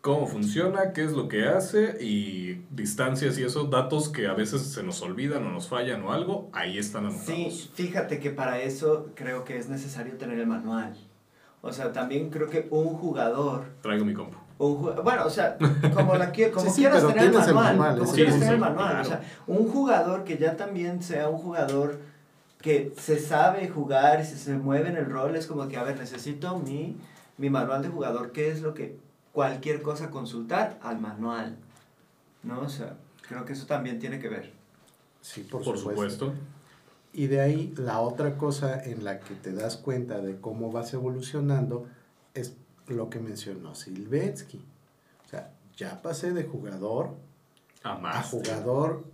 [0.02, 4.62] Cómo funciona, qué es lo que hace y distancias y eso, datos que a veces
[4.62, 7.24] se nos olvidan o nos fallan o algo, ahí están anotados.
[7.26, 10.92] Sí, fíjate que para eso creo que es necesario tener el manual.
[11.60, 14.36] O sea, también creo que un jugador, Traigo mi compu.
[14.58, 15.56] un ju- bueno, o sea,
[15.94, 18.16] como, la, como Sí, sí, quieras pero tener el tienes el manual, manual, como ese
[18.16, 19.02] quieras sí, tener el sí, manual, claro.
[19.02, 22.00] o sea, un jugador que ya también sea un jugador
[22.60, 25.96] que se sabe jugar se, se mueve en el rol, es como que, a ver,
[25.96, 26.96] necesito mi,
[27.38, 28.96] mi manual de jugador, ¿qué es lo que
[29.32, 31.56] cualquier cosa consultar al manual?
[32.42, 32.60] ¿No?
[32.60, 34.52] O sea, creo que eso también tiene que ver.
[35.20, 36.26] Sí, por, Por, supuesto.
[36.26, 36.32] supuesto.
[37.12, 40.92] Y de ahí la otra cosa en la que te das cuenta de cómo vas
[40.94, 41.86] evolucionando
[42.34, 42.54] es
[42.88, 44.64] lo que mencionó Silvetsky.
[45.26, 47.10] O sea, ya pasé de jugador
[47.84, 49.04] A jugador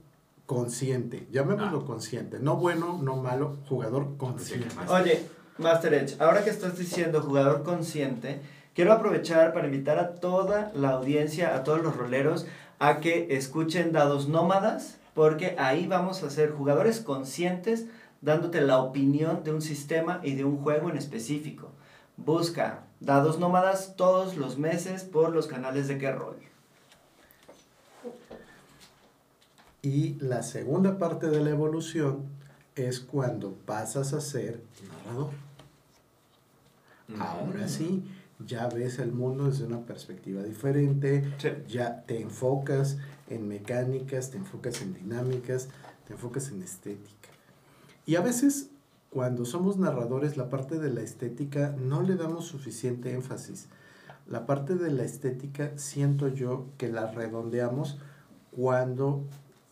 [0.47, 1.87] consciente, llamémoslo Ah.
[1.87, 4.69] consciente, no bueno, no malo, jugador consciente.
[4.89, 5.27] Oye,
[5.59, 8.41] Master Edge, ahora que estás diciendo jugador consciente,
[8.79, 12.47] quiero aprovechar para invitar a toda la audiencia, a todos los roleros,
[12.79, 17.87] a que escuchen Dados Nómadas, porque ahí vamos a ser jugadores conscientes
[18.21, 21.73] dándote la opinión de un sistema y de un juego en específico.
[22.17, 26.37] Busca Dados Nómadas todos los meses por los canales de Roll.
[29.83, 32.27] Y la segunda parte de la evolución
[32.77, 35.33] es cuando pasas a ser narrador.
[37.19, 38.05] Ahora sí,
[38.47, 41.49] ya ves el mundo desde una perspectiva diferente, Sí.
[41.69, 42.99] ya te enfocas
[43.29, 45.69] en mecánicas, te enfocas en dinámicas,
[46.07, 47.29] te enfocas en estética.
[48.07, 48.71] Y a veces,
[49.11, 53.69] cuando somos narradores, la parte de la estética no le damos suficiente énfasis.
[54.27, 57.99] La parte de la estética siento yo que la redondeamos
[58.51, 59.25] cuando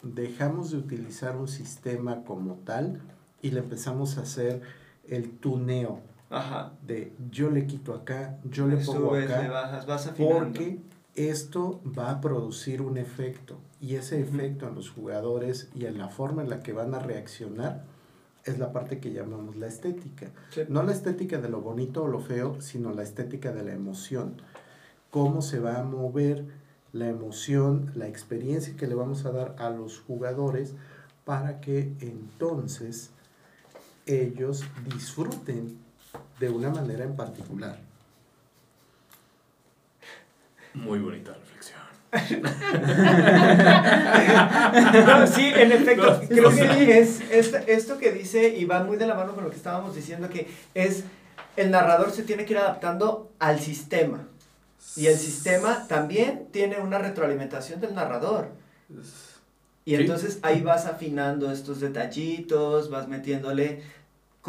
[0.02, 3.00] dejamos de utilizar un sistema como tal
[3.42, 4.62] y le empezamos a hacer
[5.08, 6.00] el tuneo
[6.30, 6.72] Ajá.
[6.86, 9.42] de yo le quito acá, yo le Le pongo subes, acá.
[9.42, 10.38] le bajas, vas afinando.
[10.44, 10.80] Porque
[11.14, 14.34] esto va a producir un efecto y ese Ujú.
[14.36, 17.84] efecto en los jugadores y en la forma en la que van a reaccionar
[18.44, 20.26] es la parte que llamamos la estética.
[20.50, 20.62] Sí.
[20.68, 24.34] No la estética de lo bonito o lo feo, sino la estética de la emoción.
[25.10, 26.44] Cómo se va a mover
[26.92, 30.74] la emoción, la experiencia que le vamos a dar a los jugadores
[31.24, 33.10] para que entonces
[34.06, 35.78] ellos disfruten
[36.38, 37.78] de una manera en particular.
[40.74, 41.80] Muy bonita reflexión.
[45.06, 48.96] No, sí, en efecto, No, creo que es esto, esto que dice y va muy
[48.96, 51.04] de la mano con lo que estábamos diciendo, que es
[51.56, 54.26] el narrador se tiene que ir adaptando al sistema.
[54.94, 58.48] Y el sistema también tiene una retroalimentación del narrador.
[59.84, 63.82] Y entonces ahí vas afinando estos detallitos, vas metiéndole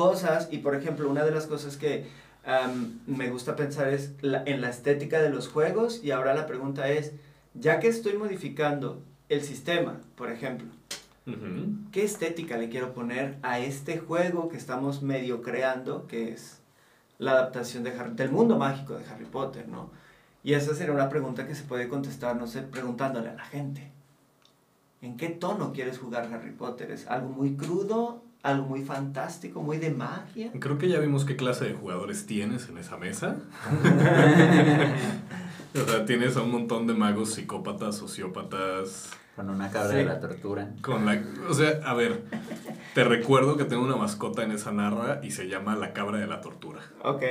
[0.01, 0.47] cosas.
[0.51, 2.05] Y por ejemplo, una de las cosas que
[2.45, 6.01] am, me gusta pensar es la- en la estética de los juegos.
[6.03, 7.12] Y ahora la pregunta es,
[7.55, 10.67] ya que estoy modificando el sistema, por ejemplo.
[11.91, 16.60] ¿qué estética le quiero poner a este juego que estamos medio creando, que es
[17.19, 19.89] la adaptación de Harry- del mundo mágico de Harry Potter, ¿no?
[20.43, 23.91] Y esa sería una pregunta que se puede contestar, no sé, preguntándole a la gente.
[25.01, 26.91] ¿En qué tono quieres jugar Harry Potter?
[26.91, 28.23] ¿Es algo muy crudo?
[28.47, 29.62] ¿Algo muy fantástico?
[29.62, 30.51] ¿Muy de magia?
[30.57, 33.36] Creo que ya vimos qué clase de jugadores tienes en esa mesa.
[35.75, 39.10] o sea, tienes a un montón de magos psicópatas, sociópatas.
[39.36, 39.97] Con una cabra Sí.
[39.97, 40.69] de la tortura.
[40.81, 42.23] Con la, o sea, a ver,
[42.95, 46.27] te recuerdo que tengo una mascota en esa narra y se llama la cabra de
[46.27, 46.79] la tortura.
[47.03, 47.23] Ok,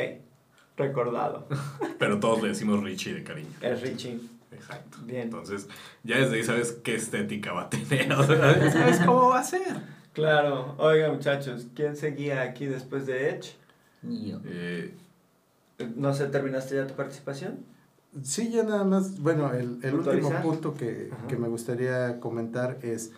[0.76, 1.48] recordado.
[1.98, 3.48] Pero todos le decimos Richie de cariño.
[3.62, 4.20] Es Richie.
[4.52, 4.98] Exacto.
[5.02, 5.22] Bien.
[5.22, 5.66] Entonces,
[6.04, 8.12] ya desde ahí sabes qué estética va a tener.
[8.12, 9.95] O sea, sabes cómo va a ser.
[10.16, 10.74] Claro.
[10.78, 13.54] Oiga, muchachos, ¿quién seguía aquí después de Edge?
[14.02, 14.38] Yo.
[14.46, 14.94] Eh,
[15.94, 17.58] No sé, ¿terminaste ya tu participación?
[18.22, 23.12] Sí, ya nada más, bueno, el, el último punto que, que me gustaría comentar es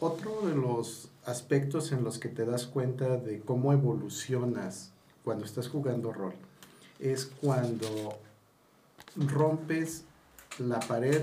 [0.00, 4.90] otro de los aspectos en los que te das cuenta de cómo evolucionas
[5.22, 6.34] cuando estás jugando rol.
[6.98, 8.18] Es cuando
[9.14, 10.02] rompes
[10.58, 11.22] la pared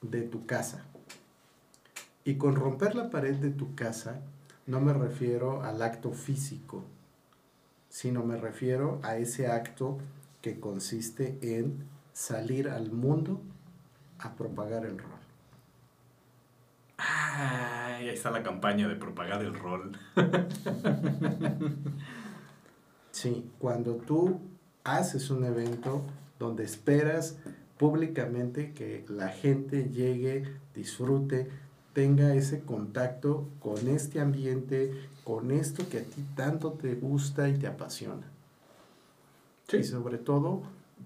[0.00, 0.84] de tu casa.
[2.24, 4.20] Y con romper la pared de tu casa
[4.66, 6.84] no me refiero al acto físico,
[7.88, 9.98] sino me refiero a ese acto
[10.42, 13.40] que consiste en salir al mundo
[14.18, 15.10] a propagar el rol.
[16.98, 19.92] ay, ahí está la campaña de propagar el rol.
[23.12, 24.40] Sí, cuando tú
[24.82, 26.06] haces un evento
[26.38, 27.36] donde esperas
[27.76, 31.50] públicamente que la gente llegue, disfrute,
[31.92, 34.92] tenga ese contacto con este ambiente,
[35.24, 38.26] con esto que a ti tanto te gusta y te apasiona.
[39.72, 40.62] Y sobre todo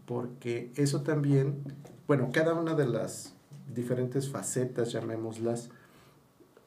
[0.06, 1.62] porque eso también,
[2.06, 3.34] bueno, cada una de las
[3.74, 5.70] diferentes facetas, llamémoslas,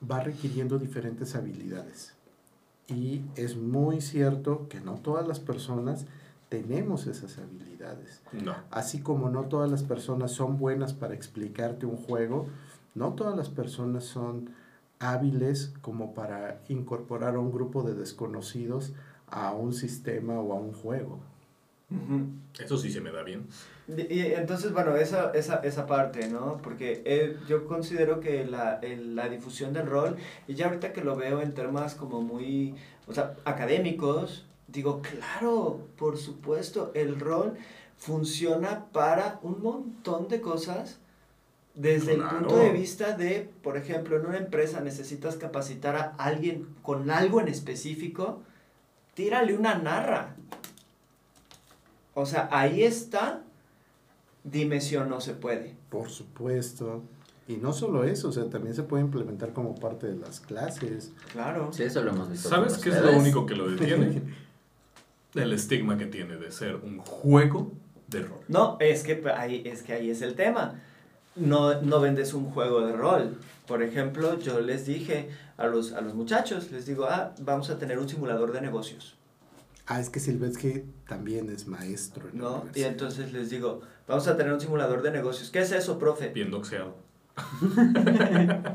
[0.09, 2.13] va requiriendo diferentes habilidades.
[2.87, 6.05] Y es muy cierto que no todas las personas
[6.49, 8.21] tenemos esas habilidades.
[8.31, 8.55] No.
[8.71, 12.47] Así como no todas las personas son buenas para explicarte un juego,
[12.97, 14.49] no todas las personas son
[14.99, 18.93] hábiles como para incorporar a un grupo de desconocidos
[19.29, 21.19] a un sistema o a un juego.
[22.59, 23.47] Eso sí se me da bien.
[23.87, 26.57] Y, y entonces, bueno, esa, esa, esa parte, ¿no?
[26.61, 31.03] Porque eh, yo considero que la, el- la difusión del rol, y ya ahorita que
[31.03, 32.75] lo veo en temas como muy,
[33.07, 37.53] o sea, académicos, digo, claro, por supuesto, el rol
[37.95, 40.99] funciona para un montón de cosas
[41.77, 46.67] Desde el punto de vista de, por ejemplo, en una empresa necesitas capacitar a alguien
[46.81, 48.41] con algo en específico,
[49.13, 50.35] tírale una narra.
[52.15, 53.43] O sea, ahí está,
[54.43, 55.75] dime si o no se puede.
[55.91, 57.03] Por supuesto.
[57.47, 61.13] Y no solo eso, o sea, también se puede implementar como parte de las clases.
[61.31, 61.71] Claro.
[61.71, 62.49] Sí, eso lo hemos visto.
[62.49, 64.23] ¿Sabes qué es lo único que lo detiene?
[65.35, 67.71] El estigma que tiene de ser un juego
[68.07, 68.39] de rol.
[68.47, 70.81] No, es que ahí es, que ahí es el tema.
[71.37, 73.37] No, no vendes un juego de rol.
[73.67, 77.77] Por ejemplo, yo les dije a los, a los muchachos, les digo, ah, vamos a
[77.77, 79.17] tener un simulador de negocios.
[79.85, 82.29] Ah, es que Silvetsky también es maestro.
[82.29, 82.65] en la ¿no?
[82.75, 85.49] Y entonces les digo, vamos a tener un simulador de negocios.
[85.49, 86.29] ¿Qué es eso, profe?
[86.29, 86.95] Bien doxeado.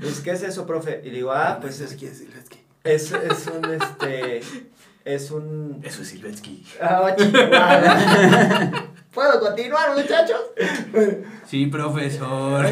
[0.00, 1.00] Pues, ¿Qué es eso, profe?
[1.04, 2.58] Y digo, ah, pues es, Silvetsky, Silvetsky.
[2.82, 4.40] es, es un, este,
[5.04, 5.80] es un...
[5.84, 6.66] Eso es Silvetsky.
[6.80, 8.88] Ah, chihuahua.
[9.12, 10.40] ¿Puedo continuar, muchachos?
[11.46, 12.66] Sí, profesor.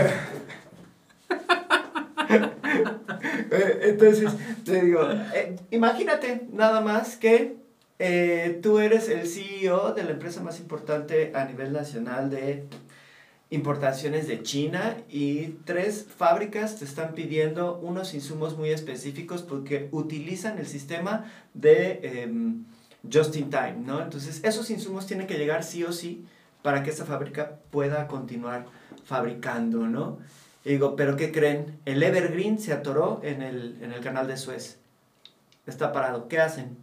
[3.52, 4.32] Eh, Entonces,
[4.64, 5.02] te digo,
[5.34, 7.56] eh, imagínate nada más que
[7.98, 12.64] eh, tú eres el CEO de la empresa más importante a nivel nacional de
[13.50, 20.58] importaciones de China y tres fábricas te están pidiendo unos insumos muy específicos porque utilizan
[20.58, 22.64] el sistema de em,
[23.10, 24.00] just in time, ¿no?
[24.02, 26.24] Entonces, esos insumos tienen que llegar sí o sí
[26.62, 28.66] para que esa fábrica pueda continuar
[29.04, 30.18] fabricando, ¿no?
[30.64, 31.78] Y digo, ¿pero qué creen?
[31.86, 34.78] El Evergreen se atoró en el, en el canal de Suez.
[35.66, 36.28] Está parado.
[36.28, 36.76] ¿Qué hacen?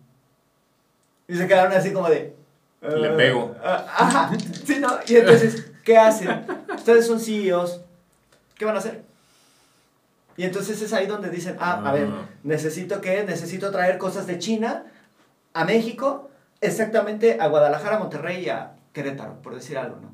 [1.27, 2.35] Y se quedaron así como de...
[2.81, 3.55] Le "Ah, pego".
[3.63, 4.97] ah, ajá, sí, ¿no?
[5.07, 6.45] Y entonces, ¿qué hacen?
[6.75, 7.81] Ustedes son CEOs.
[8.55, 9.03] ¿Qué van a hacer?
[10.37, 12.27] Y entonces es ahí donde dicen, ah, a ver, Ah.
[12.43, 14.85] necesito que, necesito traer cosas de China
[15.59, 16.29] a México,
[16.61, 20.11] exactamente a Guadalajara, Monterrey y a Querétaro, por decir algo, ¿no?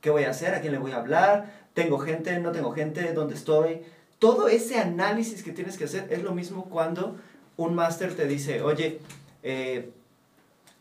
[0.00, 0.54] ¿Qué voy a hacer?
[0.54, 1.52] ¿A quién le voy a hablar?
[1.74, 2.38] ¿Tengo gente?
[2.38, 3.12] ¿No tengo gente?
[3.12, 3.82] ¿Dónde estoy?
[4.18, 7.16] Todo ese análisis que tienes que hacer es lo mismo cuando
[7.56, 9.00] un máster te dice, oye,
[9.42, 9.90] eh,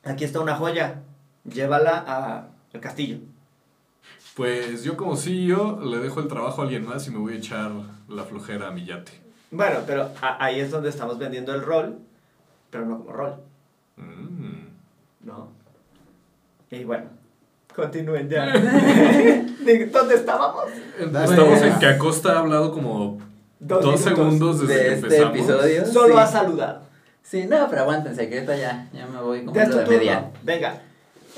[0.04, 1.02] aquí está una joya,
[1.44, 3.18] llévala a- al castillo.
[4.36, 7.38] Pues yo como CEO le dejo el trabajo a alguien más y me voy a
[7.38, 7.72] echar
[8.08, 9.12] la flojera a mi yate.
[9.50, 11.98] Bueno, pero ahí es donde estamos vendiendo el rol,
[12.70, 13.36] pero no como rol,
[13.98, 14.68] Mm.
[15.24, 15.50] ¿no?
[16.72, 17.06] Y bueno,
[17.76, 18.46] continúen ya.
[19.92, 20.66] ¿Dónde estábamos?
[21.00, 23.20] Estamos en que Acosta ha hablado como
[23.60, 25.36] Dos segundos desde de que este empezamos.
[25.38, 25.86] episodio.
[25.88, 26.20] Solo Sí.
[26.20, 26.82] ha saludado.
[27.24, 29.88] Sí, no, pero aguántense, que ahorita ya, ya me voy como de turno.
[29.88, 30.32] media.
[30.44, 30.82] Venga.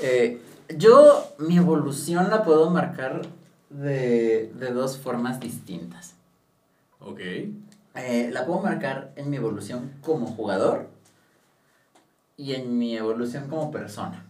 [0.00, 0.40] Eh,
[0.76, 3.22] yo, mi evolución la puedo marcar
[3.70, 6.14] de, de dos formas distintas.
[7.00, 7.18] Ok.
[7.96, 10.88] Eh, la puedo marcar en mi evolución como jugador
[12.40, 14.24] y en mi evolución como persona.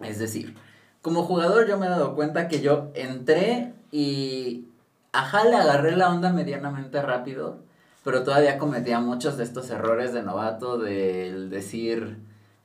[0.00, 0.54] Es decir,
[1.02, 4.66] como jugador yo me he dado cuenta que yo entré y
[5.10, 7.58] ajá, le agarré la onda medianamente rápido,
[8.04, 12.18] pero todavía cometía muchos de estos errores de novato del decir,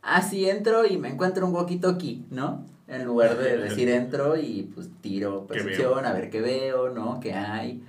[0.04, 2.66] ah, sí, entro y me encuentro un walkie-talkie, ¿no?
[2.88, 7.20] En lugar de decir entro y pues tiro ¿Qué percepción, a ver qué veo, ¿no?
[7.20, 7.84] ¿Qué hay?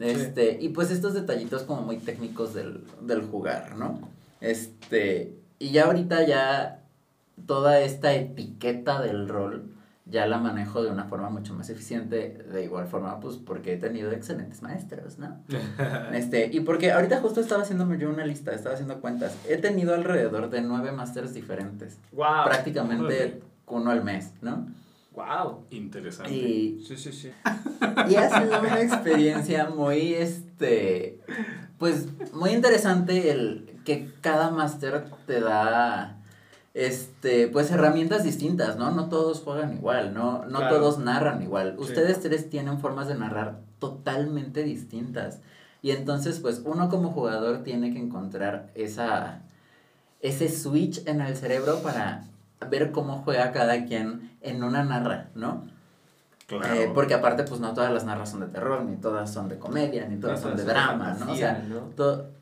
[0.00, 4.13] Este, y pues estos detallitos como muy técnicos del, del jugar, ¿no?
[4.44, 6.82] Este, y ya ahorita ya
[7.46, 9.70] toda esta etiqueta del rol
[10.06, 13.76] ya la manejo de una forma mucho más eficiente, de igual forma, pues porque he
[13.78, 15.38] tenido excelentes maestros, ¿no?
[16.12, 19.34] Este, y porque ahorita justo estaba haciéndome yo una lista, estaba haciendo cuentas.
[19.48, 22.44] He tenido alrededor de nueve másters diferentes, Wow.
[22.44, 24.66] prácticamente uno al mes, ¿no?
[25.12, 25.64] Wow.
[25.70, 26.34] Interesante.
[26.34, 27.30] Y Sí, sí, sí.
[28.10, 31.20] y ha sido una experiencia muy, este,
[31.78, 36.16] pues, muy interesante el que cada máster te da,
[36.74, 38.90] este, pues, herramientas distintas, ¿no?
[38.90, 40.44] No todos juegan igual, ¿no?
[40.46, 40.76] No Claro.
[40.76, 41.74] todos narran igual.
[41.76, 41.84] Sí.
[41.84, 45.38] Ustedes tres tienen formas de narrar totalmente distintas.
[45.82, 49.42] Y entonces, pues, uno como jugador tiene que encontrar esa,
[50.20, 52.24] ese switch en el cerebro para
[52.70, 55.62] ver cómo juega cada quien en una narra, ¿no?
[56.46, 56.74] Claro.
[56.74, 59.58] Eh, porque aparte, pues no todas las narras son de terror, ni todas son de
[59.58, 61.32] comedia, ni todas son de drama, ¿no?
[61.32, 61.62] O sea,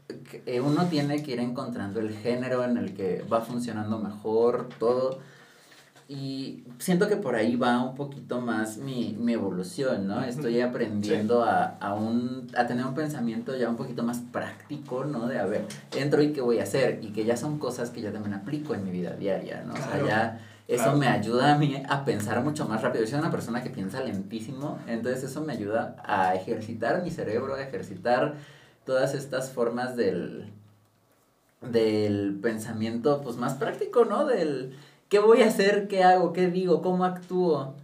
[0.09, 0.12] que,
[0.47, 5.19] eh, uno tiene que ir encontrando el género en el que va funcionando mejor, todo.
[6.09, 10.23] Y siento que por ahí va un poquito más mi, mi evolución, ¿no?
[10.23, 15.27] Estoy aprendiendo a, a, un, a tener un pensamiento ya un poquito más práctico, ¿no?
[15.27, 15.65] De a ver,
[15.97, 16.99] entro y qué voy a hacer.
[17.03, 19.73] Y que ya son cosas que yo también aplico en mi vida diaria, ¿no?
[19.73, 20.99] O sea, Claro, ya eso claro.
[20.99, 23.05] me ayuda a mí a pensar mucho más rápido.
[23.05, 27.55] Yo soy una persona que piensa lentísimo, entonces eso me ayuda a ejercitar mi cerebro,
[27.55, 28.35] a ejercitar
[28.85, 30.51] todas estas formas del,
[31.61, 34.27] del pensamiento pues más práctico, ¿no?
[34.27, 34.75] Del
[35.09, 37.75] qué voy a hacer, qué hago, qué digo, cómo actúo.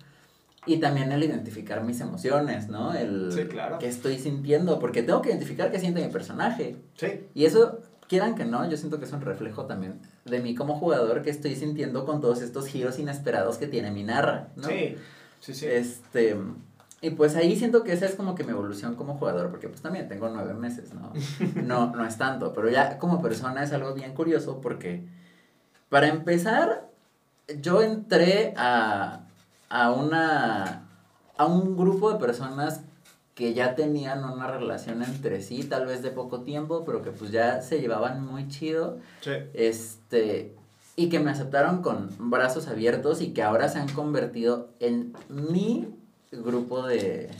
[0.66, 2.92] Y también el identificar mis emociones, ¿no?
[2.94, 3.78] El Sí, claro.
[3.78, 6.76] que estoy sintiendo, porque tengo que identificar qué siente mi personaje.
[6.96, 7.26] Sí.
[7.34, 10.74] Y eso, quieran que no, yo siento que es un reflejo también de mí como
[10.78, 14.68] jugador que estoy sintiendo con todos estos giros inesperados que tiene mi narra, ¿no?
[14.68, 14.96] Sí.
[15.40, 15.66] Sí, sí.
[15.66, 16.36] Este,
[17.00, 19.80] y pues ahí siento que esa es como que mi evolución como jugador, porque pues
[19.80, 21.12] también tengo nueve meses, ¿no?
[21.62, 25.06] No, no es tanto, pero ya como persona es algo bien curioso porque,
[25.88, 26.88] para empezar,
[27.60, 29.26] yo entré a,
[29.68, 30.88] a una,
[31.36, 32.80] a un grupo de personas
[33.36, 37.30] que ya tenían una relación entre sí, tal vez de poco tiempo, pero que pues
[37.30, 38.98] ya se llevaban muy chido.
[39.20, 39.30] Sí.
[39.54, 40.56] Este,
[40.96, 45.86] y que me aceptaron con brazos abiertos y que ahora se han convertido en mi
[46.32, 47.30] grupo de,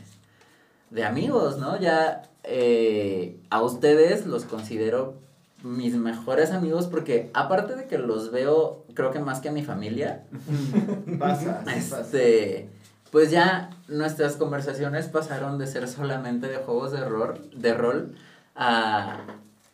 [0.91, 1.79] de amigos, ¿no?
[1.81, 5.15] Ya eh, a ustedes los considero
[5.63, 9.65] mis mejores amigos porque aparte de que los veo, creo que más que a mi
[9.65, 10.25] familia,
[11.19, 12.69] Pasa, este,
[13.11, 18.15] pues ya nuestras conversaciones pasaron de ser solamente de juegos de rol, de rol
[18.55, 19.21] a,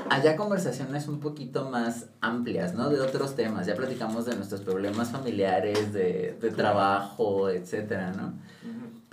[0.08, 2.88] a ya conversaciones un poquito más amplias, ¿no?
[2.88, 3.66] De otros temas.
[3.66, 8.32] Ya platicamos de nuestros problemas familiares, de, de trabajo, etcétera, ¿no?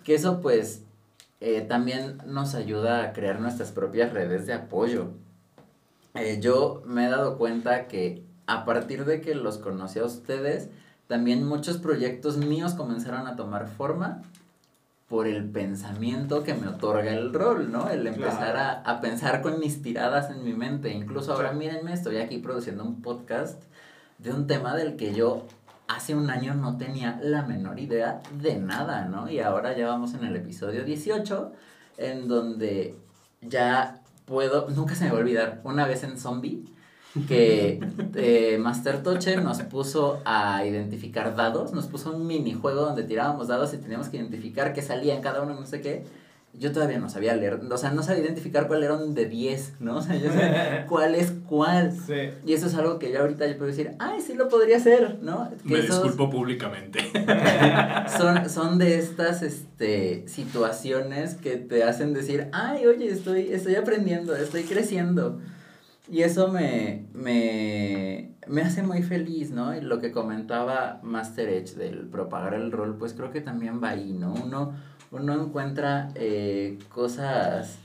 [0.04, 0.84] Que eso pues
[1.40, 5.10] eh, también nos ayuda a crear nuestras propias redes de apoyo.
[6.14, 10.70] Eh, yo me he dado cuenta que a partir de que los conocí a ustedes,
[11.08, 14.22] también muchos proyectos míos comenzaron a tomar forma
[15.08, 17.90] por el pensamiento que me otorga el rol, ¿no?
[17.90, 20.94] El empezar a, a pensar con mis tiradas en mi mente.
[20.94, 23.62] Incluso ahora, mírenme, estoy aquí produciendo un podcast
[24.20, 25.48] de un tema del que yo
[25.96, 29.30] hace un año no tenía la menor idea de nada, ¿no?
[29.30, 31.52] Y ahora ya vamos en el episodio 18,
[31.98, 32.96] en donde
[33.42, 36.64] ya puedo, nunca se me va a olvidar, una vez en Zombie,
[37.28, 37.80] que
[38.16, 43.74] eh, Master Toche nos puso a identificar dados, nos puso un minijuego donde tirábamos dados
[43.74, 46.06] y teníamos que identificar qué salía en cada uno, no sé qué.
[46.54, 49.76] Yo todavía no sabía leer, o sea, no sabía identificar cuál era un de 10,
[49.80, 49.98] ¿no?
[49.98, 51.92] O sea, yo sé cuál es cuál.
[51.92, 52.30] Sí.
[52.46, 55.20] Y eso es algo que yo ahorita yo puedo decir, ay, sí lo podría hacer,
[55.22, 55.50] ¿no?
[55.66, 57.00] Que Me esos disculpo públicamente.
[58.18, 64.36] Son, son de estas este, situaciones que te hacen decir, ay, oye, estoy, estoy aprendiendo,
[64.36, 65.40] estoy creciendo.
[66.12, 69.76] Y eso me, me, me hace muy feliz, ¿no?
[69.76, 73.92] Y lo que comentaba Master Edge del propagar el rol, pues creo que también va
[73.92, 74.34] ahí, ¿no?
[74.34, 74.74] Uno,
[75.12, 77.78] uno encuentra eh, cosas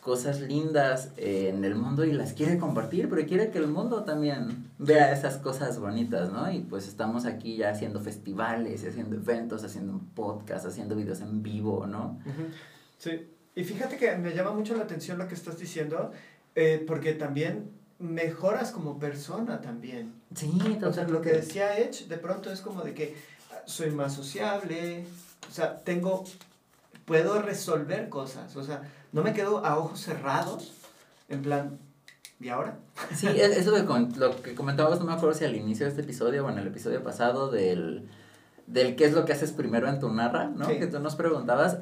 [0.00, 4.04] cosas lindas eh, en el mundo y las quiere compartir, pero quiere que el mundo
[4.04, 6.50] también vea esas cosas bonitas, ¿no?
[6.50, 11.42] Y pues estamos aquí ya haciendo festivales, haciendo eventos, haciendo un podcast, haciendo videos en
[11.42, 12.18] vivo, ¿no?
[12.96, 16.10] Sí, y fíjate que me llama mucho la atención lo que estás diciendo,
[16.54, 20.14] eh, porque también mejoras como persona también.
[20.34, 20.48] Sí,
[20.82, 21.32] O sea, lo que totalmente.
[21.32, 23.14] decía Edge, de pronto es como de que
[23.52, 25.04] ah, soy más sociable,
[25.46, 26.24] o sea, tengo,
[27.04, 28.82] puedo resolver cosas, o sea,
[29.12, 30.72] no me quedo a ojos cerrados,
[31.28, 31.78] en plan,
[32.40, 32.78] ¿y ahora?
[33.14, 33.82] Sí, es- eso de
[34.16, 36.66] lo que comentábamos, no me acuerdo si al inicio de este episodio o en el
[36.66, 38.08] episodio pasado del,
[38.66, 40.66] del qué es lo que haces primero en tu narra, ¿no?
[40.66, 40.78] Sí.
[40.78, 41.78] Que tú nos preguntabas,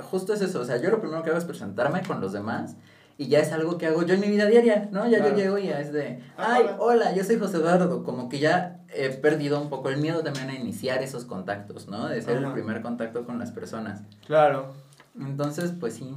[0.00, 2.74] justo es eso, o sea, yo lo primero que hago es presentarme con los demás
[3.18, 5.06] y ya es algo que hago yo en mi vida diaria, ¿no?
[5.08, 5.30] Ya Claro.
[5.36, 6.76] yo llego y ya es de, Ah, ay, hola.
[6.80, 10.50] hola, yo soy José Eduardo, como que ya he perdido un poco el miedo también
[10.50, 12.08] a iniciar esos contactos, ¿no?
[12.08, 14.02] De ser el primer contacto con las personas.
[14.26, 14.74] Claro.
[15.18, 16.14] Entonces, pues sí.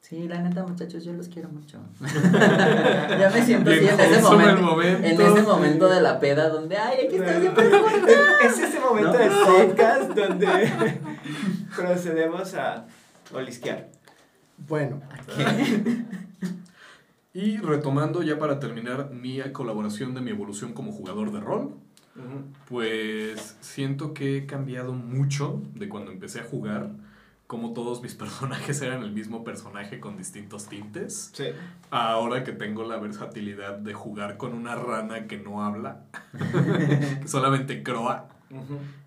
[0.00, 1.78] Sí, la neta, muchachos, yo los quiero mucho.
[2.02, 4.62] ya me siento así Bien en ese momento.
[4.62, 5.06] momento.
[5.06, 7.64] En ese momento de la peda donde, ay, aquí estoy siempre
[8.44, 9.18] Es ese momento ¿No?
[9.18, 11.00] del podcast donde
[11.76, 12.86] procedemos a
[13.32, 13.88] olisquear.
[14.68, 15.00] Bueno,
[17.32, 21.74] Y retomando ya para terminar mi colaboración de mi evolución como jugador de rol,
[22.68, 26.90] Pues siento que he cambiado mucho de cuando empecé a jugar,
[27.46, 31.30] como todos mis personajes eran el mismo personaje con distintos tintes.
[31.32, 31.46] Sí.
[31.90, 37.82] Ahora que tengo la versatilidad de jugar con una rana que no habla, que solamente
[37.82, 38.28] croa.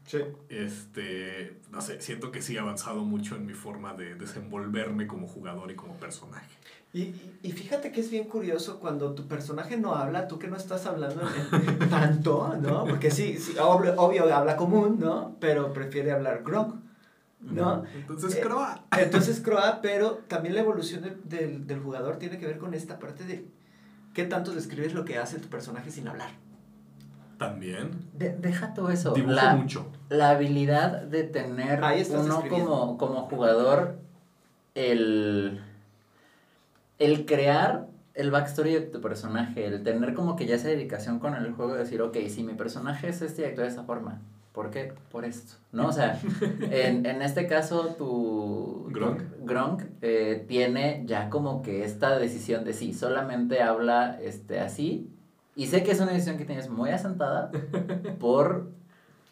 [0.07, 0.19] Sí.
[0.49, 5.27] este, no sé, siento que sí he avanzado mucho en mi forma de desenvolverme como
[5.27, 6.49] jugador y como personaje.
[6.95, 10.55] Y, y- fíjate que es bien curioso cuando tu personaje no habla, tú que no
[10.55, 11.21] estás hablando
[11.89, 12.85] tanto, ¿no?
[12.85, 15.35] Porque sí, sí obvio, obvio habla común, ¿no?
[15.41, 16.75] Pero prefiere hablar grog,
[17.41, 17.83] ¿no?
[17.95, 18.85] Entonces Eh, croa.
[18.97, 22.97] Entonces croa, pero también la evolución del- del, del jugador tiene que ver con esta
[22.97, 23.45] parte de
[24.13, 26.29] qué tanto describes lo que hace tu personaje sin hablar.
[27.37, 27.91] También.
[28.13, 29.13] De- deja todo eso.
[29.13, 29.87] Dibujo La, mucho.
[30.07, 31.81] la habilidad de tener
[32.13, 33.99] uno como, como jugador,
[34.75, 35.61] el,
[36.99, 41.35] el crear el backstory de tu personaje, el tener como que ya esa dedicación con
[41.35, 44.21] el juego de decir, ok, si mi personaje es este y actúa de esa forma,
[44.55, 44.93] ¿Por qué?
[45.11, 45.89] Por esto, ¿no?
[45.89, 46.17] O sea,
[46.71, 48.87] en, en este caso tu...
[48.89, 49.21] Gronk.
[49.41, 55.09] Gronk eh, tiene ya como que esta decisión de sí, solamente habla este, así.
[55.57, 57.51] Y sé que es una decisión que tienes muy asentada
[58.19, 58.69] por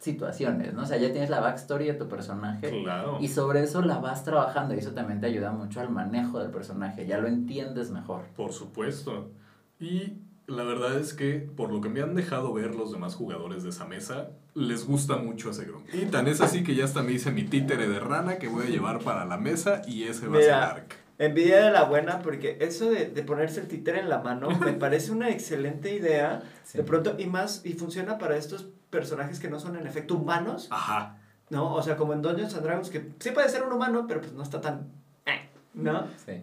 [0.03, 0.83] situaciones, ¿no?
[0.83, 2.81] O sea, ya tienes la backstory de tu personaje.
[2.83, 3.17] Claro.
[3.21, 6.51] Y sobre eso la vas trabajando y eso también te ayuda mucho al manejo del
[6.51, 8.25] personaje, ya lo entiendes mejor.
[8.35, 9.31] Por supuesto.
[9.79, 13.63] Y la verdad es que, por lo que me han dejado ver los demás jugadores
[13.63, 15.93] de esa mesa, les gusta mucho ese Gronk.
[15.93, 18.67] Y tan es así que ya hasta me hice mi títere de rana que voy
[18.67, 20.53] a llevar para la mesa y ese va a ser.
[20.53, 20.95] Ark.
[21.19, 24.73] Envidia de la buena, porque eso de, de ponerse el títere en la mano me
[24.73, 26.43] parece una excelente idea.
[26.63, 26.79] Sí.
[26.79, 30.67] De pronto, y más, y funciona para estos personajes que no son en efecto humanos,
[30.69, 31.17] Ajá.
[31.49, 31.73] ¿no?
[31.73, 34.33] O sea, como en Dungeons and Dragons, que sí puede ser un humano, pero pues
[34.33, 34.87] no está tan.
[35.25, 36.05] eh, ¿No?
[36.23, 36.33] Sí.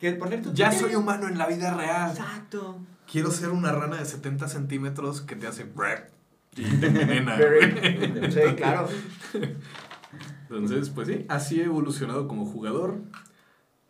[0.00, 2.10] Que poner tu Ya soy humano en la vida real.
[2.12, 2.78] Exacto.
[3.10, 5.64] Quiero ser una rana de 70 centímetros que te hace...
[6.56, 7.36] Y te envenena.
[8.30, 8.88] sí, claro.
[10.48, 13.00] Entonces, pues sí, así he evolucionado como jugador.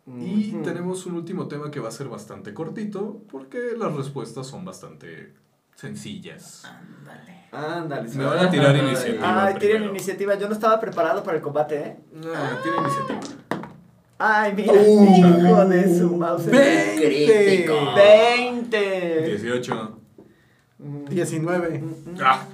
[0.07, 0.63] Y Ujú.
[0.63, 5.33] tenemos un último tema que va a ser bastante cortito, porque las respuestas son bastante
[5.77, 6.65] sencillas.
[6.65, 7.47] Ándale.
[7.51, 8.09] Ándale.
[8.09, 9.45] Me van a tirar iniciativa.
[9.45, 9.91] Ay, tienen primero.
[9.95, 10.35] iniciativa.
[10.35, 11.97] Yo no estaba preparado para el combate, ¿eh?
[12.35, 13.19] Ah, tiene iniciativa.
[14.19, 15.43] Ay, mira, Uh.
[15.45, 16.45] hijo de su mouse.
[16.49, 17.93] Crítico.
[17.95, 19.25] 20.
[19.27, 19.99] 18.
[20.79, 21.79] Mm, 19.
[21.79, 22.17] mm, mm.
[22.23, 22.45] Ah,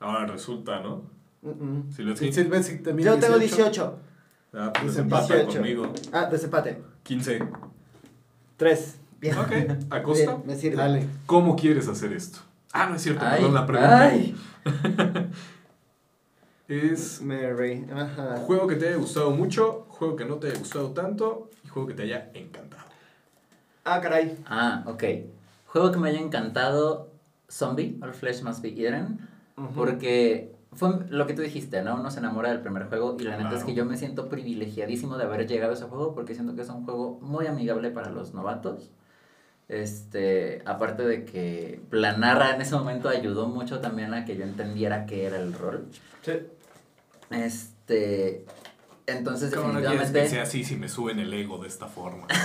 [0.00, 1.10] ahora resulta, ¿no?
[1.40, 1.92] Mm, mm.
[1.92, 3.98] Si lo Sí, también Yo tengo 18.
[4.52, 5.22] Ah, pues Desempate.
[5.22, 5.58] desempata 18.
[5.58, 5.92] conmigo.
[6.12, 6.82] Ah, desempate.
[7.02, 7.38] 15.
[8.58, 8.96] 3.
[9.18, 9.38] Bien.
[9.38, 9.52] Ok,
[9.90, 10.34] Acosta.
[10.36, 10.76] Bien, me sirve.
[10.76, 11.06] Dale.
[11.24, 12.40] ¿Cómo quieres hacer esto?
[12.72, 14.36] Ah, no es cierto, Ay, perdón, la pregunta ay.
[16.68, 17.86] es Mary.
[17.94, 18.36] Ajá.
[18.46, 21.88] juego que te haya gustado mucho, juego que no te haya gustado tanto y juego
[21.88, 22.82] que te haya encantado.
[23.84, 24.36] Ah, caray.
[24.46, 25.04] Ah, ok.
[25.68, 27.10] Juego que me haya encantado,
[27.50, 29.20] Zombie, All Flesh Must Be Eaten,
[29.74, 31.94] porque fue lo que tú dijiste, ¿no?
[31.94, 33.66] Uno se enamora del primer juego y la neta es Claro.
[33.66, 36.68] que yo me siento privilegiadísimo de haber llegado a ese juego porque siento que es
[36.68, 38.90] un juego muy amigable para los novatos.
[39.68, 44.44] Este, aparte de que la narra en ese momento ayudó mucho también a que yo
[44.44, 45.86] entendiera qué era el rol.
[46.22, 46.32] Sí.
[47.30, 48.44] Este,
[49.06, 52.26] entonces ¿Cómo no definitivamente que sea así si me suben el ego de esta forma?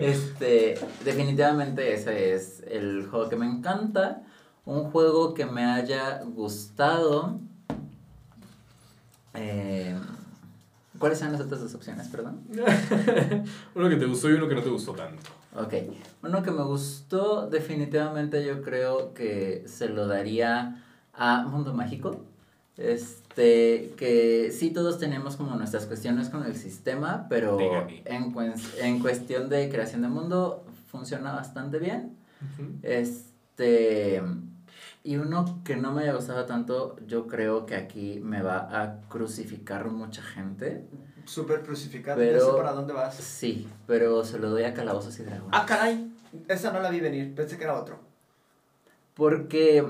[0.00, 4.22] Este, definitivamente ese es el juego que me encanta.
[4.64, 7.40] Un juego que me haya gustado.
[9.34, 9.96] Eh,
[10.98, 12.42] ¿Cuáles eran las otras dos opciones, perdón?
[13.74, 15.30] Uno que te gustó y uno que no te gustó tanto.
[15.58, 15.74] Ok.
[16.22, 20.82] Uno que me gustó, definitivamente yo creo que se lo daría
[21.12, 22.24] a Mundo Mágico.
[22.76, 27.58] Este, que sí todos tenemos como nuestras cuestiones con el sistema, pero
[28.06, 32.16] en cuestión de creación de mundo funciona bastante bien.
[32.82, 34.22] Este,
[35.02, 39.00] y uno que no me haya gustado tanto, yo creo que aquí me va a
[39.08, 40.84] crucificar mucha gente.
[41.28, 42.18] Súper crucificado.
[42.18, 43.14] Pero- Ya sé para dónde vas.
[43.14, 45.50] Sí, pero se lo doy a Calabozos y Dragones.
[45.52, 46.10] Ah, caray.
[46.48, 47.34] Esa no la vi venir.
[47.34, 47.98] Pensé que era otro.
[49.14, 49.84] Porque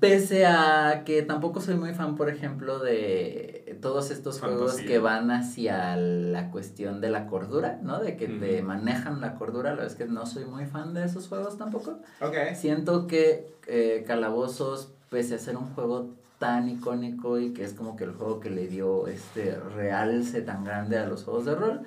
[0.00, 5.30] pese a que tampoco soy muy fan, por ejemplo, de todos estos juegos que van
[5.30, 8.00] hacia la cuestión de la cordura, ¿no?
[8.00, 11.04] De que te manejan la cordura, la verdad es que no soy muy fan de
[11.04, 12.00] esos juegos tampoco.
[12.20, 12.34] Ok.
[12.56, 16.10] Siento que eh, Calabozos, pese a ser un juego
[16.42, 20.64] tan icónico y que es como que el juego que le dio este realce tan
[20.64, 21.82] grande a los juegos de rol,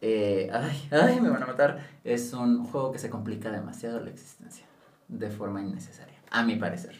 [0.00, 4.10] eh, ay, ay, me van a matar, es un juego que se complica demasiado la
[4.10, 4.64] existencia,
[5.08, 6.94] de forma innecesaria, a mi parecer.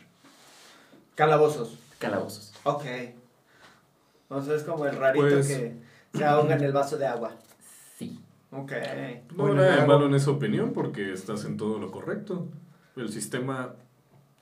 [1.14, 1.78] Calabozos.
[2.00, 2.52] Calabozos.
[2.64, 2.84] Ok.
[4.28, 5.76] O sea, es como el rarito Pues- que
[6.14, 7.30] se ahoga en el vaso de agua.
[7.96, 8.20] Sí.
[8.50, 8.72] Ok.
[9.36, 12.48] No Bueno, hay nada de malo en esa opinión porque estás en todo lo correcto.
[12.96, 13.76] El sistema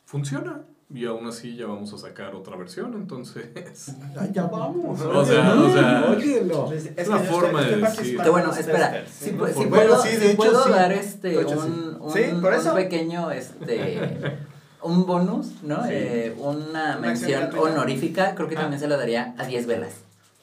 [0.06, 0.62] funciona
[0.92, 3.46] y aún así ya vamos a sacar otra versión, entonces...
[4.32, 5.00] Ya vamos.
[5.00, 6.72] O sea, o sea- Óyelo.
[6.72, 8.20] Es, Es una forma de decir.
[8.30, 10.70] bueno, espera, si, puedo, bueno, sí, de si hecho, puedo sí.
[10.70, 11.68] dar este De hecho, sí.
[11.68, 12.74] un, un, Sí, por un eso.
[12.74, 14.36] pequeño este
[14.82, 15.82] un bonus, ¿no?
[15.84, 15.90] Sí.
[15.92, 18.60] Eh, una Una mención honorífica, creo que Ah.
[18.62, 19.94] también se la daría a 10 velas.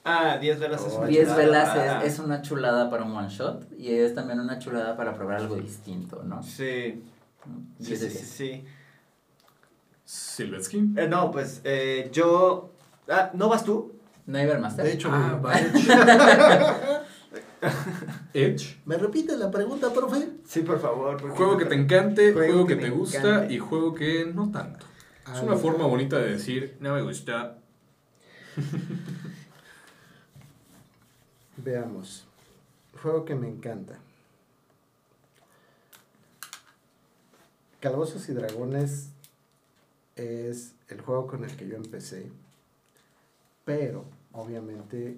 [0.03, 1.37] Ah, 10 velas es una 10 chulada.
[1.75, 5.13] velas es, es una chulada para un one shot y es también una chulada para
[5.13, 6.41] probar algo distinto, ¿no?
[6.41, 7.03] Sí.
[7.79, 8.29] Sí, 10 de sí, sí, 10.
[8.29, 8.65] sí.
[10.11, 10.77] Silvetsky.
[10.97, 12.71] Eh, no, pues eh, yo...
[13.07, 13.93] Ah, ¿no vas tú?
[14.25, 14.83] ¿No hay Master?
[14.85, 15.71] De hecho, Ah, me- vale.
[18.33, 18.77] Edge.
[18.85, 20.27] ¿me repite la pregunta, profe?
[20.45, 21.21] Sí, por favor.
[21.29, 23.53] Juego que te encante, Juego juego, que te gusta encante.
[23.53, 24.85] y juego que no tanto.
[25.33, 27.57] Es una forma bonita de decir, no me gusta.
[31.57, 32.25] Veamos.
[33.01, 33.97] Juego que me encanta.
[37.79, 39.10] Calabozos y Dragones
[40.15, 42.31] es el juego con el que yo empecé.
[43.65, 44.03] pero
[44.33, 45.17] obviamente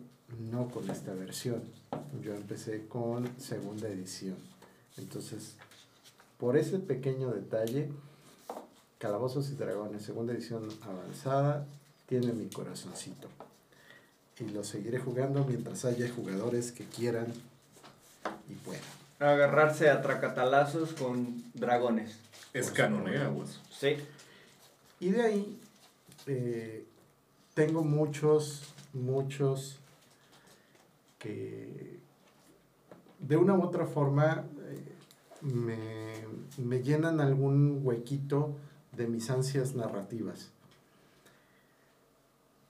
[0.49, 1.61] no con esta versión.
[2.21, 4.35] Yo empecé con segunda edición.
[4.97, 5.55] Entonces,
[6.37, 7.89] por ese pequeño detalle,
[8.99, 11.65] Calabozos y Dragones, segunda edición avanzada,
[12.07, 13.27] tiene mi corazoncito.
[14.39, 17.27] Y lo seguiré jugando mientras haya jugadores que quieran
[18.49, 18.81] y puedan.
[19.19, 22.17] Agarrarse a tracatalazos con dragones.
[22.53, 23.11] Es Por canon, ¿eh?
[23.19, 23.25] supuesto.
[23.29, 23.59] Aguas.
[23.79, 23.95] Sí.
[25.03, 25.59] Y de ahí
[26.27, 26.85] eh,
[27.53, 29.77] tengo muchos, muchos
[31.19, 31.99] que
[33.19, 34.95] de una u otra forma eh,
[35.41, 36.13] me,
[36.57, 38.55] me llenan algún huequito
[38.93, 40.51] de mis ansias narrativas.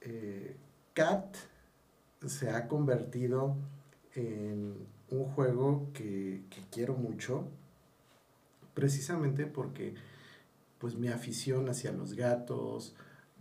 [0.00, 0.56] Eh,
[0.92, 1.36] Cat
[2.26, 3.54] se ha convertido
[4.16, 4.74] en
[5.08, 7.46] un juego que, que quiero mucho,
[8.74, 9.94] precisamente porque
[10.84, 12.94] pues mi afición hacia los gatos,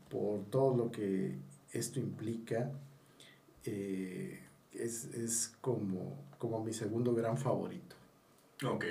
[0.10, 1.36] por todo lo que
[1.74, 2.72] esto implica,
[3.66, 4.42] eh,
[4.72, 7.98] es, es como, como mi segundo gran favorito.
[8.66, 8.86] Ok.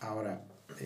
[0.00, 0.42] Ahora,
[0.80, 0.84] eh,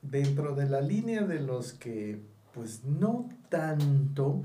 [0.00, 2.20] dentro de la línea de los que,
[2.54, 4.44] pues no tanto,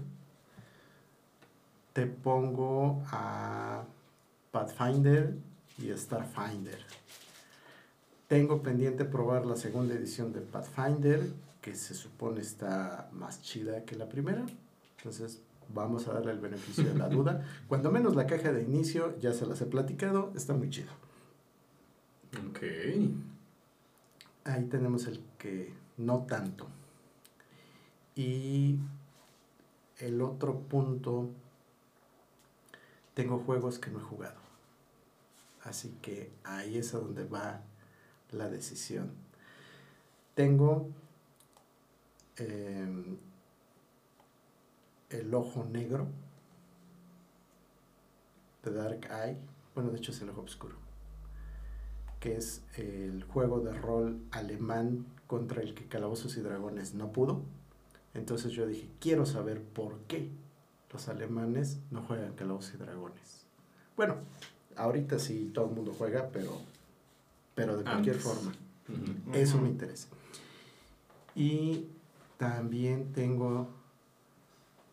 [1.93, 3.83] te pongo a
[4.51, 5.35] Pathfinder
[5.77, 6.79] y Starfinder.
[8.33, 11.21] Tengo pendiente probar la segunda edición de Pathfinder,
[11.61, 14.43] que se supone está más chida que la primera.
[14.97, 17.45] Entonces, vamos a darle el beneficio de la duda.
[17.67, 20.89] Cuando menos la caja de inicio, ya se las he platicado, está muy chido.
[22.49, 22.63] Ok.
[24.45, 26.65] Ahí tenemos el que no tanto.
[28.15, 28.79] Y
[29.99, 31.29] el otro punto,
[33.13, 34.41] tengo juegos que no he jugado.
[35.61, 37.61] Así que ahí es a donde va
[38.33, 39.11] la decisión.
[40.35, 40.89] Tengo
[42.37, 43.17] em,
[45.09, 46.07] el ojo negro
[48.63, 49.37] de Dark Eye.
[49.75, 50.83] Bueno, de hecho es el ojo oscuro
[52.23, 57.41] que es el juego de rol alemán contra el que Calabozos y Dragones no pudo.
[58.13, 60.31] Entonces yo dije, quiero saber por qué
[60.93, 63.45] los alemanes no juegan Calabozos y Dragones.
[63.97, 64.15] Bueno,
[64.77, 66.51] ahorita sí todo el mundo juega, pero,
[67.55, 68.31] pero de cualquier Antes.
[68.31, 68.51] forma.
[69.33, 70.07] Eso me interesa.
[71.35, 71.87] Y
[72.37, 73.69] también tengo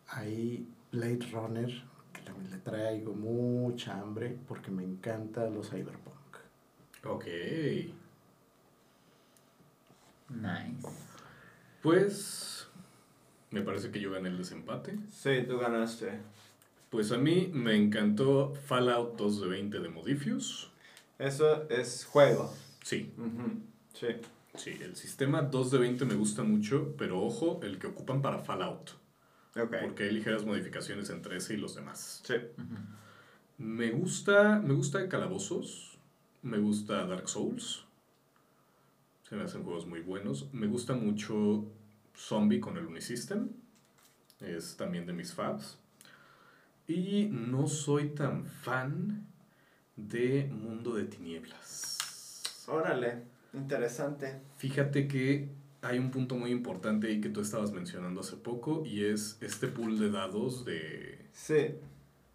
[0.07, 1.83] ahí Blade Runner,
[2.13, 6.15] que también le traigo mucha hambre porque me encantan los cyberpunk.
[7.05, 7.25] Ok.
[10.29, 10.87] Nice.
[11.81, 12.67] Pues.
[13.49, 14.97] Me parece que yo gané el desempate.
[15.11, 16.19] Sí, tú ganaste.
[16.89, 20.70] Pues a mí me encantó Fallout 2 de 20 de Modifius.
[21.21, 22.51] Eso es juego.
[22.83, 23.13] Sí,
[23.93, 24.07] Sí.
[24.55, 28.39] sí, el sistema 2 de 20 me gusta mucho, pero ojo, el que ocupan para
[28.39, 28.91] Fallout.
[29.55, 29.75] Ok.
[29.81, 32.21] Porque hay ligeras modificaciones entre ese y los demás.
[32.25, 32.33] Sí.
[33.59, 35.97] Me gusta, me gusta Calabozos,
[36.41, 37.85] me gusta Dark Souls.
[39.29, 40.51] Se me hacen juegos muy buenos.
[40.53, 41.65] Me gusta mucho
[42.17, 43.49] Zombie con el Unisystem.
[44.39, 45.77] Es también de mis faves.
[46.87, 49.27] Y no soy tan fan
[49.95, 52.63] de Mundo de Tinieblas.
[52.67, 53.23] Órale,
[53.53, 54.39] interesante.
[54.57, 55.49] Fíjate que
[55.81, 59.67] hay un punto muy importante ahí que tú estabas mencionando hace poco y es este
[59.67, 61.75] pool de dados de Sí.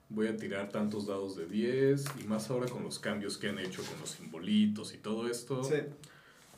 [0.08, 3.58] voy a tirar tantos dados de 10 y más ahora con los cambios que han
[3.58, 5.62] hecho con los simbolitos y todo esto.
[5.64, 5.76] Sí.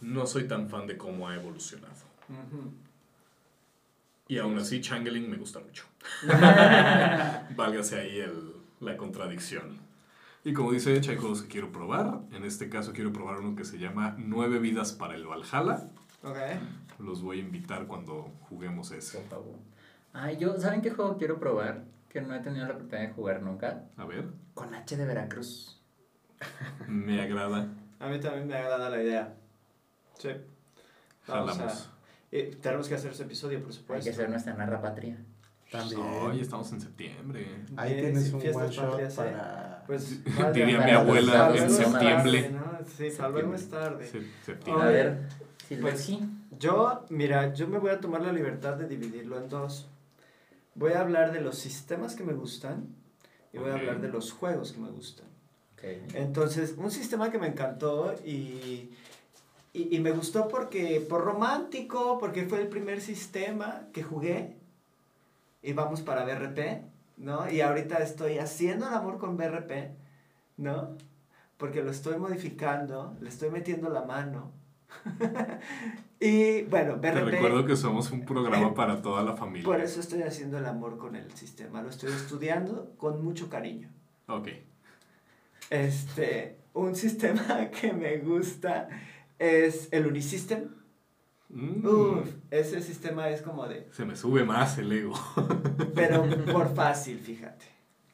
[0.01, 1.95] No soy tan fan de cómo ha evolucionado.
[4.29, 5.85] Y aún así, Changeling me gusta mucho.
[7.57, 9.79] Válgase ahí el, la contradicción.
[10.49, 12.21] Y como dice hay juegos que quiero probar.
[12.33, 15.91] En este caso quiero probar uno que se llama Nueve vidas para el Valhalla.
[16.23, 16.39] Ok.
[16.99, 19.23] Los voy a invitar cuando juguemos ese.
[20.15, 21.85] Ay, yo, ¿saben qué juego quiero probar?
[22.09, 23.85] Que no he tenido la oportunidad de jugar nunca.
[23.99, 24.25] A ver,
[24.55, 25.83] Con H de Veracruz.
[26.89, 27.69] me agrada.
[28.01, 29.35] A mí también me agrada la idea.
[30.19, 30.31] Sí.
[31.27, 31.87] Vamos Jalamos.
[31.89, 31.93] a-
[32.33, 34.05] eh, tenemos que hacer ese episodio, por Hay supuesto.
[34.05, 35.19] que hacer nuestra narra patria.
[35.71, 36.01] También.
[36.01, 37.67] Hoy estamos en septiembre.
[37.77, 39.09] Ahí tienes un fiestas one shot ¿eh?
[39.15, 39.68] para...
[39.89, 40.23] Pues,
[40.53, 42.43] Diría vaya, mi abuela en septiembre.
[42.43, 42.79] tarde, ¿no?
[42.97, 44.07] Sí, para luego es tarde.
[44.07, 44.85] Se- A septiembre.
[44.87, 45.19] Oye, ver,
[45.67, 46.21] Silver, pues, sí.
[46.59, 49.89] Yo, mira, yo me voy a tomar la libertad de dividirlo en dos.
[50.75, 52.87] Voy a hablar de los sistemas que me gustan
[53.53, 53.81] y voy a Ok.
[53.81, 55.27] hablar de los juegos que me gustan.
[55.73, 55.85] Ok.
[56.15, 58.91] Entonces, un sistema que me encantó y,
[59.73, 64.55] y, y me gustó porque, por romántico, porque fue el primer sistema que jugué
[65.63, 66.83] y vamos para BRP,
[67.19, 67.51] ¿no?
[67.51, 69.91] Y ahorita estoy haciendo el amor con BRP,
[70.57, 70.97] ¿no?
[71.57, 74.53] Porque lo estoy modificando, le estoy metiendo la mano,
[76.21, 77.31] y bueno, Te BRP.
[77.31, 79.65] recuerdo que somos un programa para toda la familia.
[79.65, 81.83] Por eso estoy haciendo el amor con el sistema.
[81.83, 83.91] Lo estoy estudiando con mucho cariño.
[84.29, 84.49] Ok.
[85.71, 88.89] Este, un sistema que me gusta
[89.39, 90.69] es el Unisystem.
[91.51, 91.87] Mm.
[91.87, 95.15] Uf, ese sistema es como de, Se me sube más el ego.
[95.95, 97.67] pero por fácil, fíjate.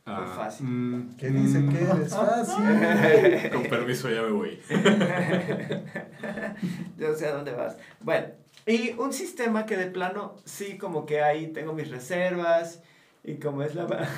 [0.07, 0.67] Ah, fácil.
[0.67, 1.69] mm, ¿Qué dice mm.
[1.71, 3.51] que eres fácil?
[3.53, 4.61] Con permiso, ya me voy.
[6.99, 7.77] Yo sé a dónde vas.
[8.01, 8.29] Bueno,
[8.67, 12.83] y un sistema que de plano, sí, como que ahí tengo mis reservas,
[13.25, 14.09] y como es la,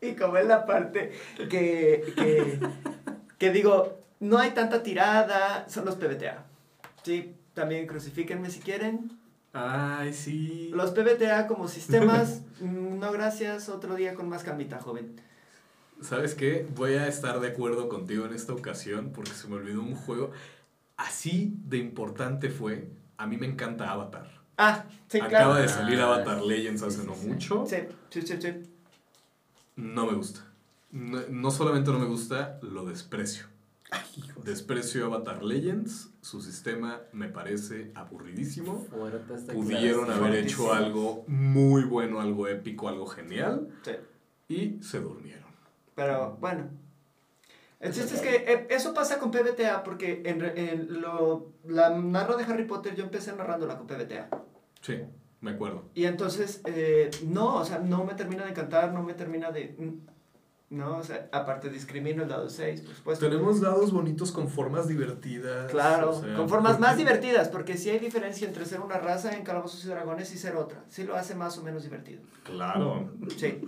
[0.00, 1.12] y como es la parte
[1.48, 2.58] que, que,
[3.38, 6.44] que digo, no hay tanta tirada, son los PBTA.
[7.04, 9.10] Sí, también crucifíquenme si quieren.
[9.52, 10.70] Ay, sí.
[10.72, 15.20] Los PBTA como sistemas, no gracias, otro día con más calmita, joven.
[16.00, 16.68] ¿Sabes qué?
[16.76, 20.30] Voy a estar de acuerdo contigo en esta ocasión porque se me olvidó un juego.
[20.96, 22.88] Así de importante fue.
[23.16, 24.30] A mí me encanta Avatar.
[24.56, 25.54] Ah, sí, Acaba claro.
[25.54, 27.26] de salir Ah, Avatar Legends hace sí, no sí.
[27.26, 27.64] mucho.
[27.68, 27.76] Sí,
[28.10, 28.52] sí, sí, sí.
[29.74, 30.44] No me gusta.
[30.92, 33.46] No, no solamente no me gusta, lo desprecio.
[33.90, 36.10] De- Desprecio Avatar Legends.
[36.20, 38.86] Su sistema me parece aburridísimo.
[39.52, 43.68] Pudieron haber hecho algo muy bueno, algo épico, algo genial.
[43.84, 43.92] sí.
[44.50, 45.44] Y se durmieron.
[45.94, 46.70] Pero bueno.
[47.80, 51.90] El chiste es que eh, eso pasa con PBTA porque en, re- en lo, la
[51.90, 54.28] narra de Harry Potter yo empecé narrándola con PBTA.
[54.80, 55.00] Sí,
[55.42, 55.84] me acuerdo.
[55.94, 59.76] Y entonces, eh, no, o sea, no me termina de encantar, no me termina de...
[59.78, 60.08] mm,
[60.70, 63.28] No, o sea, aparte discrimino el dado 6, por supuesto.
[63.28, 65.70] Tenemos dados bonitos con formas divertidas.
[65.70, 69.34] Claro, o sea, con formas más divertidas, porque sí hay diferencia entre ser una raza
[69.34, 70.84] en Calabozos y Dragones y ser otra.
[70.90, 72.20] Sí lo hace más o menos divertido.
[72.44, 73.10] Claro.
[73.38, 73.62] Sí.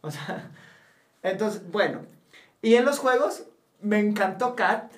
[0.00, 0.50] O sea,
[1.22, 2.00] entonces, bueno.
[2.60, 3.44] Y en los juegos,
[3.80, 4.92] me encantó Cat,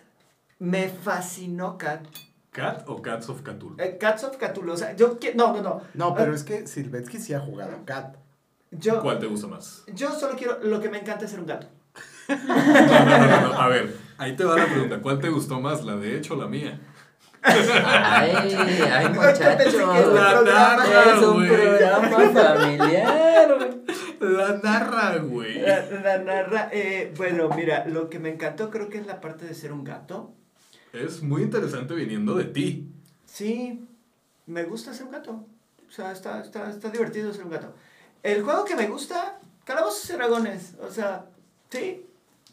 [0.59, 2.07] me fascinó Cat.
[2.53, 3.77] ¿Cat o Cats of Cthulhu?
[3.79, 5.83] Eh, Cats of Cthulhu, o sea, yo no, no, no.
[5.93, 8.17] No, pero es que Silvetsky sí ha jugado Cat.
[8.79, 9.85] Yo, ¿Cuál te gusta más?
[9.95, 11.69] yo solo quiero, lo que me encanta es ser un gato.
[12.29, 15.01] No, no, no, no, A ver, ahí te va la pregunta.
[15.01, 16.81] ¿Cuál te gustó más, la de hecho o la mía?
[17.43, 18.41] Ay,
[18.91, 19.75] ay, muchachos.
[19.75, 24.35] programa Es un programa familiar, güey.
[24.35, 25.61] La narra, güey.
[25.61, 29.45] La, la narra, eh, bueno, mira, lo que me encantó creo que es la parte
[29.45, 30.33] de ser un gato.
[30.95, 32.89] Es muy interesante viniendo de ti.
[33.27, 33.85] Sí,
[34.47, 35.47] me gusta ser un gato.
[35.87, 37.75] O sea, está, está, está divertido ser un gato.
[38.25, 40.75] El juego que me gusta, Calabozos y Dragones.
[40.81, 41.27] O sea,
[41.71, 42.05] sí,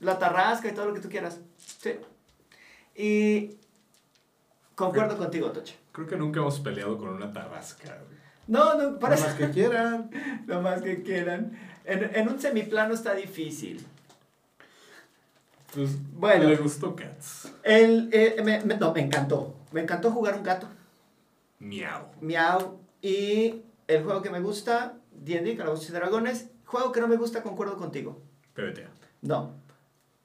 [0.01, 1.39] la tarrasca y todo lo que tú quieras.
[1.57, 1.95] Sí.
[2.95, 3.57] Y
[4.75, 5.73] concuerdo contigo, Tocha.
[5.93, 7.97] Creo que nunca hemos peleado con una tarrasca.
[8.47, 10.09] No, no, para Para más que quieran.
[10.47, 11.57] lo más que quieran.
[11.85, 13.85] En, en un semiplano está difícil.
[15.73, 16.49] Pues, Bueno.
[16.49, 17.51] Le gustó Cats.
[17.63, 19.55] El, eh, me, me- no, me encantó.
[19.71, 20.67] Me encantó jugar un gato.
[21.59, 22.07] Miau.
[22.19, 22.77] Miau.
[23.01, 26.49] Y el juego que me gusta, D&D, Calabozos y Dragones.
[26.65, 28.21] Juego que no me gusta, concuerdo contigo.
[28.53, 28.89] PBTA.
[29.21, 29.53] No.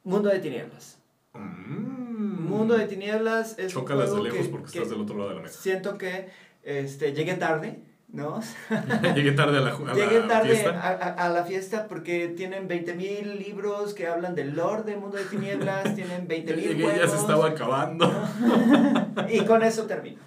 [0.05, 0.99] Mundo de Tinieblas.
[1.35, 2.47] Mm.
[2.49, 5.17] Mundo de Tinieblas es Chócalas de un juego lejos que- porque que estás del otro
[5.19, 5.61] lado de la mesa.
[5.61, 6.29] Siento que
[6.63, 8.41] este, llegué tarde, ¿no?
[9.15, 10.81] Llegué tarde a la, a la Llegué tarde fiesta.
[10.81, 15.17] a, a- a la fiesta porque tienen 20.000 libros que hablan del lore de Mundo
[15.19, 17.01] de Tinieblas, tienen Ya 20.000 llegué, juegos.
[17.03, 18.11] ya se estaba acabando.
[19.31, 20.19] Y con eso termino.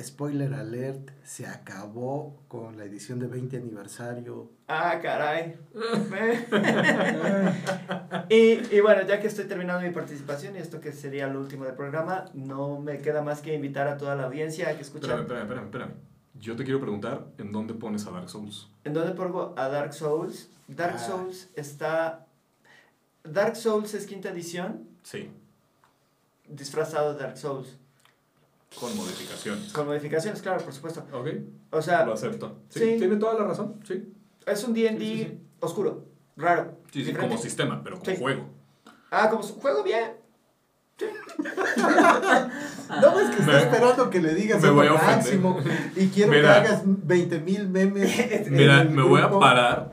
[0.00, 4.48] Spoiler alert, se acabó con la edición de 20 aniversario.
[4.68, 5.56] Ah, caray.
[8.28, 11.64] y, y bueno, ya que estoy terminando mi participación y esto que sería lo último
[11.64, 15.06] del programa, no me queda más que invitar a toda la audiencia a que escuche.
[15.06, 15.92] Espérame, espérame, espérame, espérame.
[16.40, 18.68] Yo te quiero preguntar, ¿en dónde pones a Dark Souls?
[18.84, 20.48] ¿En dónde pongo a Dark Souls?
[20.68, 20.98] Dark Ah.
[20.98, 22.26] Souls está...
[23.24, 25.30] Dark Souls es quinta edición, Sí,
[26.46, 27.76] disfrazado de Dark Souls.
[28.78, 29.72] Con modificaciones.
[29.72, 31.04] Con modificaciones, claro, por supuesto.
[31.12, 31.28] Ok,
[31.70, 32.60] O sea, lo acepto.
[32.68, 32.94] Sí, sí.
[32.98, 34.12] tiene toda la razón, sí.
[34.46, 35.40] es un D&D Sí, sí, sí.
[35.60, 36.06] oscuro,
[36.36, 36.78] raro.
[36.86, 37.28] Sí, sí, diferente.
[37.28, 38.16] como sistema, pero como Sí.
[38.20, 38.48] juego.
[39.10, 40.12] Ah, como juego bien.
[41.78, 45.60] No, es que está Me- esperando que le digas me voy a máximo.
[45.94, 46.62] Y quiero Mira.
[46.62, 48.48] que hagas 20 mil memes.
[48.50, 49.40] Mira, me voy a grupo.
[49.40, 49.92] parar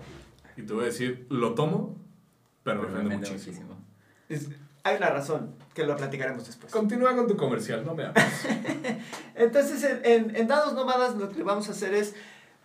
[0.58, 1.98] y te voy a decir, lo tomo,
[2.64, 3.78] pero me ofende ofende muchísimo.
[4.30, 4.48] Es-
[4.86, 6.72] hay una razón que lo platicaremos después.
[6.72, 8.24] Continúa con tu comercial, no me hables.
[9.36, 12.14] Entonces, en, en, en Dados Nómadas lo que vamos a hacer es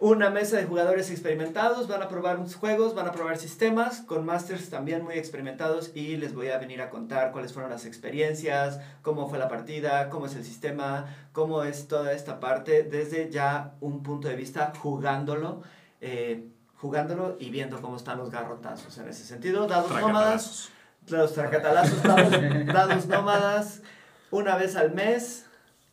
[0.01, 4.27] una mesa de jugadores experimentados, van a probar unos juegos, van a probar sistemas, con
[4.27, 8.81] masters también muy experimentados y les voy a venir a contar cuáles fueron las experiencias,
[9.01, 13.73] cómo fue la partida, cómo es el sistema, cómo es toda esta parte, desde ya
[13.81, 15.63] un punto de vista jugándolo,
[16.03, 19.67] eh, jugándolo y viendo cómo están los garrotazos en ese sentido.
[19.67, 20.71] Dados Nómadas.
[21.11, 23.83] Los tracatalazos, dados, dados nómadas,
[24.31, 25.47] una vez al mes.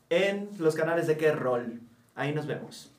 [0.09, 1.81] en los canales de qué rol.
[2.15, 2.91] Ahí nos vemos.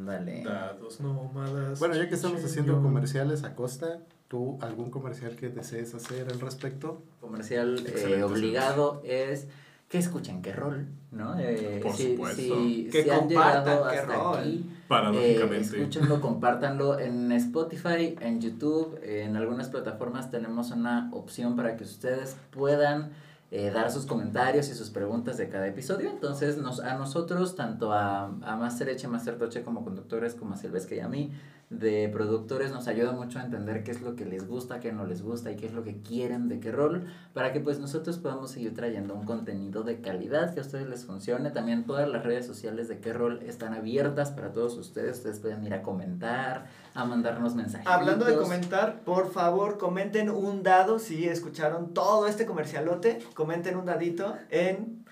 [0.00, 0.42] Ándale.
[0.42, 1.78] Dados nómadas.
[1.78, 3.98] Bueno, ya que estamos haciendo comerciales a costa,
[4.28, 7.02] ¿tú algún comercial que desees hacer al respecto?
[7.20, 9.48] Comercial eh, obligado es
[9.90, 11.36] que escuchen qué rol, ¿no?
[11.38, 12.40] Eh, Por si, supuesto.
[12.40, 14.38] Si, Que si han compartan llegado qué hasta rol.
[14.38, 15.56] aquí, eh, Paradójicamente.
[15.76, 22.36] escúchenlo, compártanlo en Spotify, en YouTube, en algunas plataformas tenemos una opción para que ustedes
[22.52, 23.10] puedan
[23.50, 26.10] eh, dar sus comentarios y sus preguntas de cada episodio.
[26.10, 30.56] Entonces, nos, a nosotros, tanto a, a Master Eche, Master Toche como conductores, como a
[30.56, 31.32] Silvestre y a mí,
[31.70, 35.06] de productores, nos ayuda mucho a entender qué es lo que les gusta, qué no
[35.06, 38.18] les gusta y qué es lo que quieren de qué rol, para que pues nosotros
[38.18, 41.50] podamos seguir trayendo un contenido de calidad que a ustedes les funcione.
[41.50, 45.18] También todas las redes sociales de qué rol están abiertas para todos ustedes.
[45.18, 47.86] Ustedes pueden ir a comentar, a mandarnos mensajes.
[47.86, 53.18] Hablando de comentar, por favor, comenten un dado si escucharon todo este comercialote.
[53.34, 55.04] Comenten un dadito en.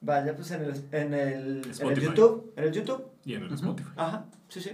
[0.00, 2.00] Vaya, pues en el, en el, en el.
[2.00, 2.52] YouTube.
[2.56, 3.04] En el YouTube.
[3.24, 3.52] Y en el.
[3.52, 3.90] Spotify.
[3.96, 4.70] Ajá, sí, sí.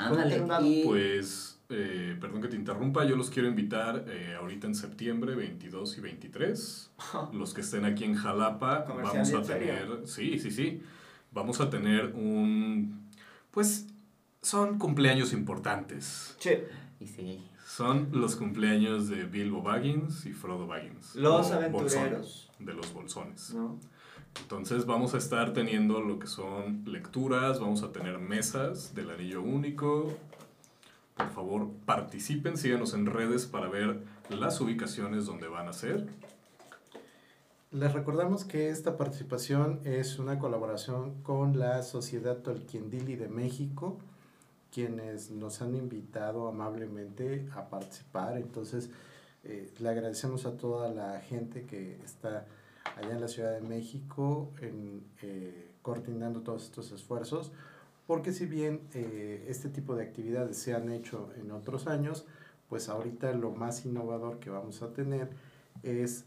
[0.00, 4.74] Ándale, y Pues, eh, perdón que te interrumpa, yo los quiero invitar eh, ahorita en
[4.74, 6.90] septiembre 22 y 23.
[7.34, 10.82] Los que estén aquí en Jalapa, vamos a tener, sí, sí, sí,
[11.32, 13.06] vamos a tener un,
[13.50, 13.88] pues,
[14.42, 16.36] son cumpleaños importantes.
[16.38, 16.50] Sí.
[16.98, 17.46] y sí.
[17.66, 21.14] Son los cumpleaños de Bilbo Baggins y Frodo Baggins.
[21.14, 22.50] Los aventureros.
[22.58, 23.54] De los bolsones.
[23.54, 23.78] ¿No?
[24.38, 29.42] Entonces vamos a estar teniendo lo que son lecturas, vamos a tener mesas del anillo
[29.42, 30.12] único.
[31.16, 36.08] Por favor, participen, síganos en redes para ver las ubicaciones donde van a ser.
[37.72, 43.98] Les recordamos que esta participación es una colaboración con la Sociedad Tolkiendili de México,
[44.72, 48.36] quienes nos han invitado amablemente a participar.
[48.36, 48.90] Entonces,
[49.44, 52.46] eh, le agradecemos a toda la gente que está
[52.96, 57.52] allá en la Ciudad de México en, eh, coordinando todos estos esfuerzos,
[58.06, 62.26] porque si bien eh, este tipo de actividades se han hecho en otros años,
[62.68, 65.30] pues ahorita lo más innovador que vamos a tener
[65.82, 66.24] es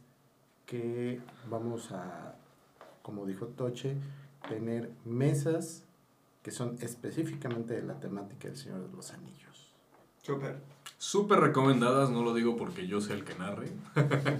[0.65, 2.35] que vamos a,
[3.01, 3.95] como dijo Toche,
[4.49, 5.83] tener mesas
[6.43, 9.73] que son específicamente de la temática del Señor de los Anillos.
[10.21, 10.57] Súper.
[10.97, 13.71] Súper recomendadas, no lo digo porque yo sea el que narre.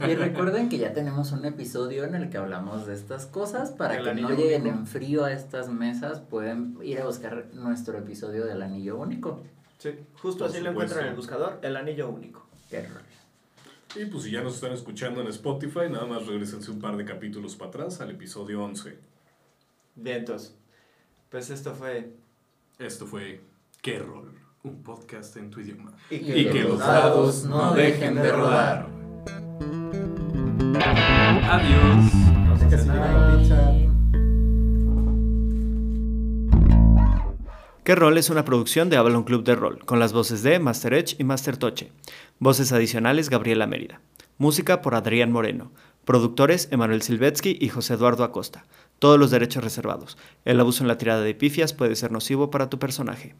[0.09, 3.71] Y recuerden que ya tenemos un episodio en el que hablamos de estas cosas.
[3.71, 4.77] Para El que no lleguen único.
[4.77, 9.43] en frío a estas mesas, pueden ir a buscar nuestro episodio del anillo único.
[9.77, 9.91] Sí.
[10.21, 12.47] Justo Por así lo encuentran en el buscador, el anillo único.
[12.69, 13.01] Qué rol.
[13.95, 17.03] Y pues si ya nos están escuchando en Spotify, nada más regresense un par de
[17.03, 18.97] capítulos para atrás al episodio 11.
[19.95, 20.55] Vientos.
[21.33, 22.13] Pues esto fue.
[22.77, 23.41] Esto fue
[23.81, 24.35] ¿Qué rol?
[24.61, 25.91] Un podcast en tu idioma.
[26.11, 28.87] Y Y que los dados no dejen de rodar.
[31.49, 32.13] Adiós.
[32.45, 32.83] No sé qué que
[33.39, 33.73] pizza.
[37.83, 40.93] ¿Qué rol es una producción de Avalon Club de Rol, con las voces de Master
[40.93, 41.91] Edge y Master Toche.
[42.37, 44.01] Voces adicionales Gabriela Mérida.
[44.37, 45.71] Música por Adrián Moreno.
[46.05, 48.65] Productores Emanuel Silvetsky y José Eduardo Acosta.
[49.03, 50.17] Todos los derechos reservados.
[50.45, 53.35] El abuso en la tirada de pifias puede ser nocivo para tu personaje.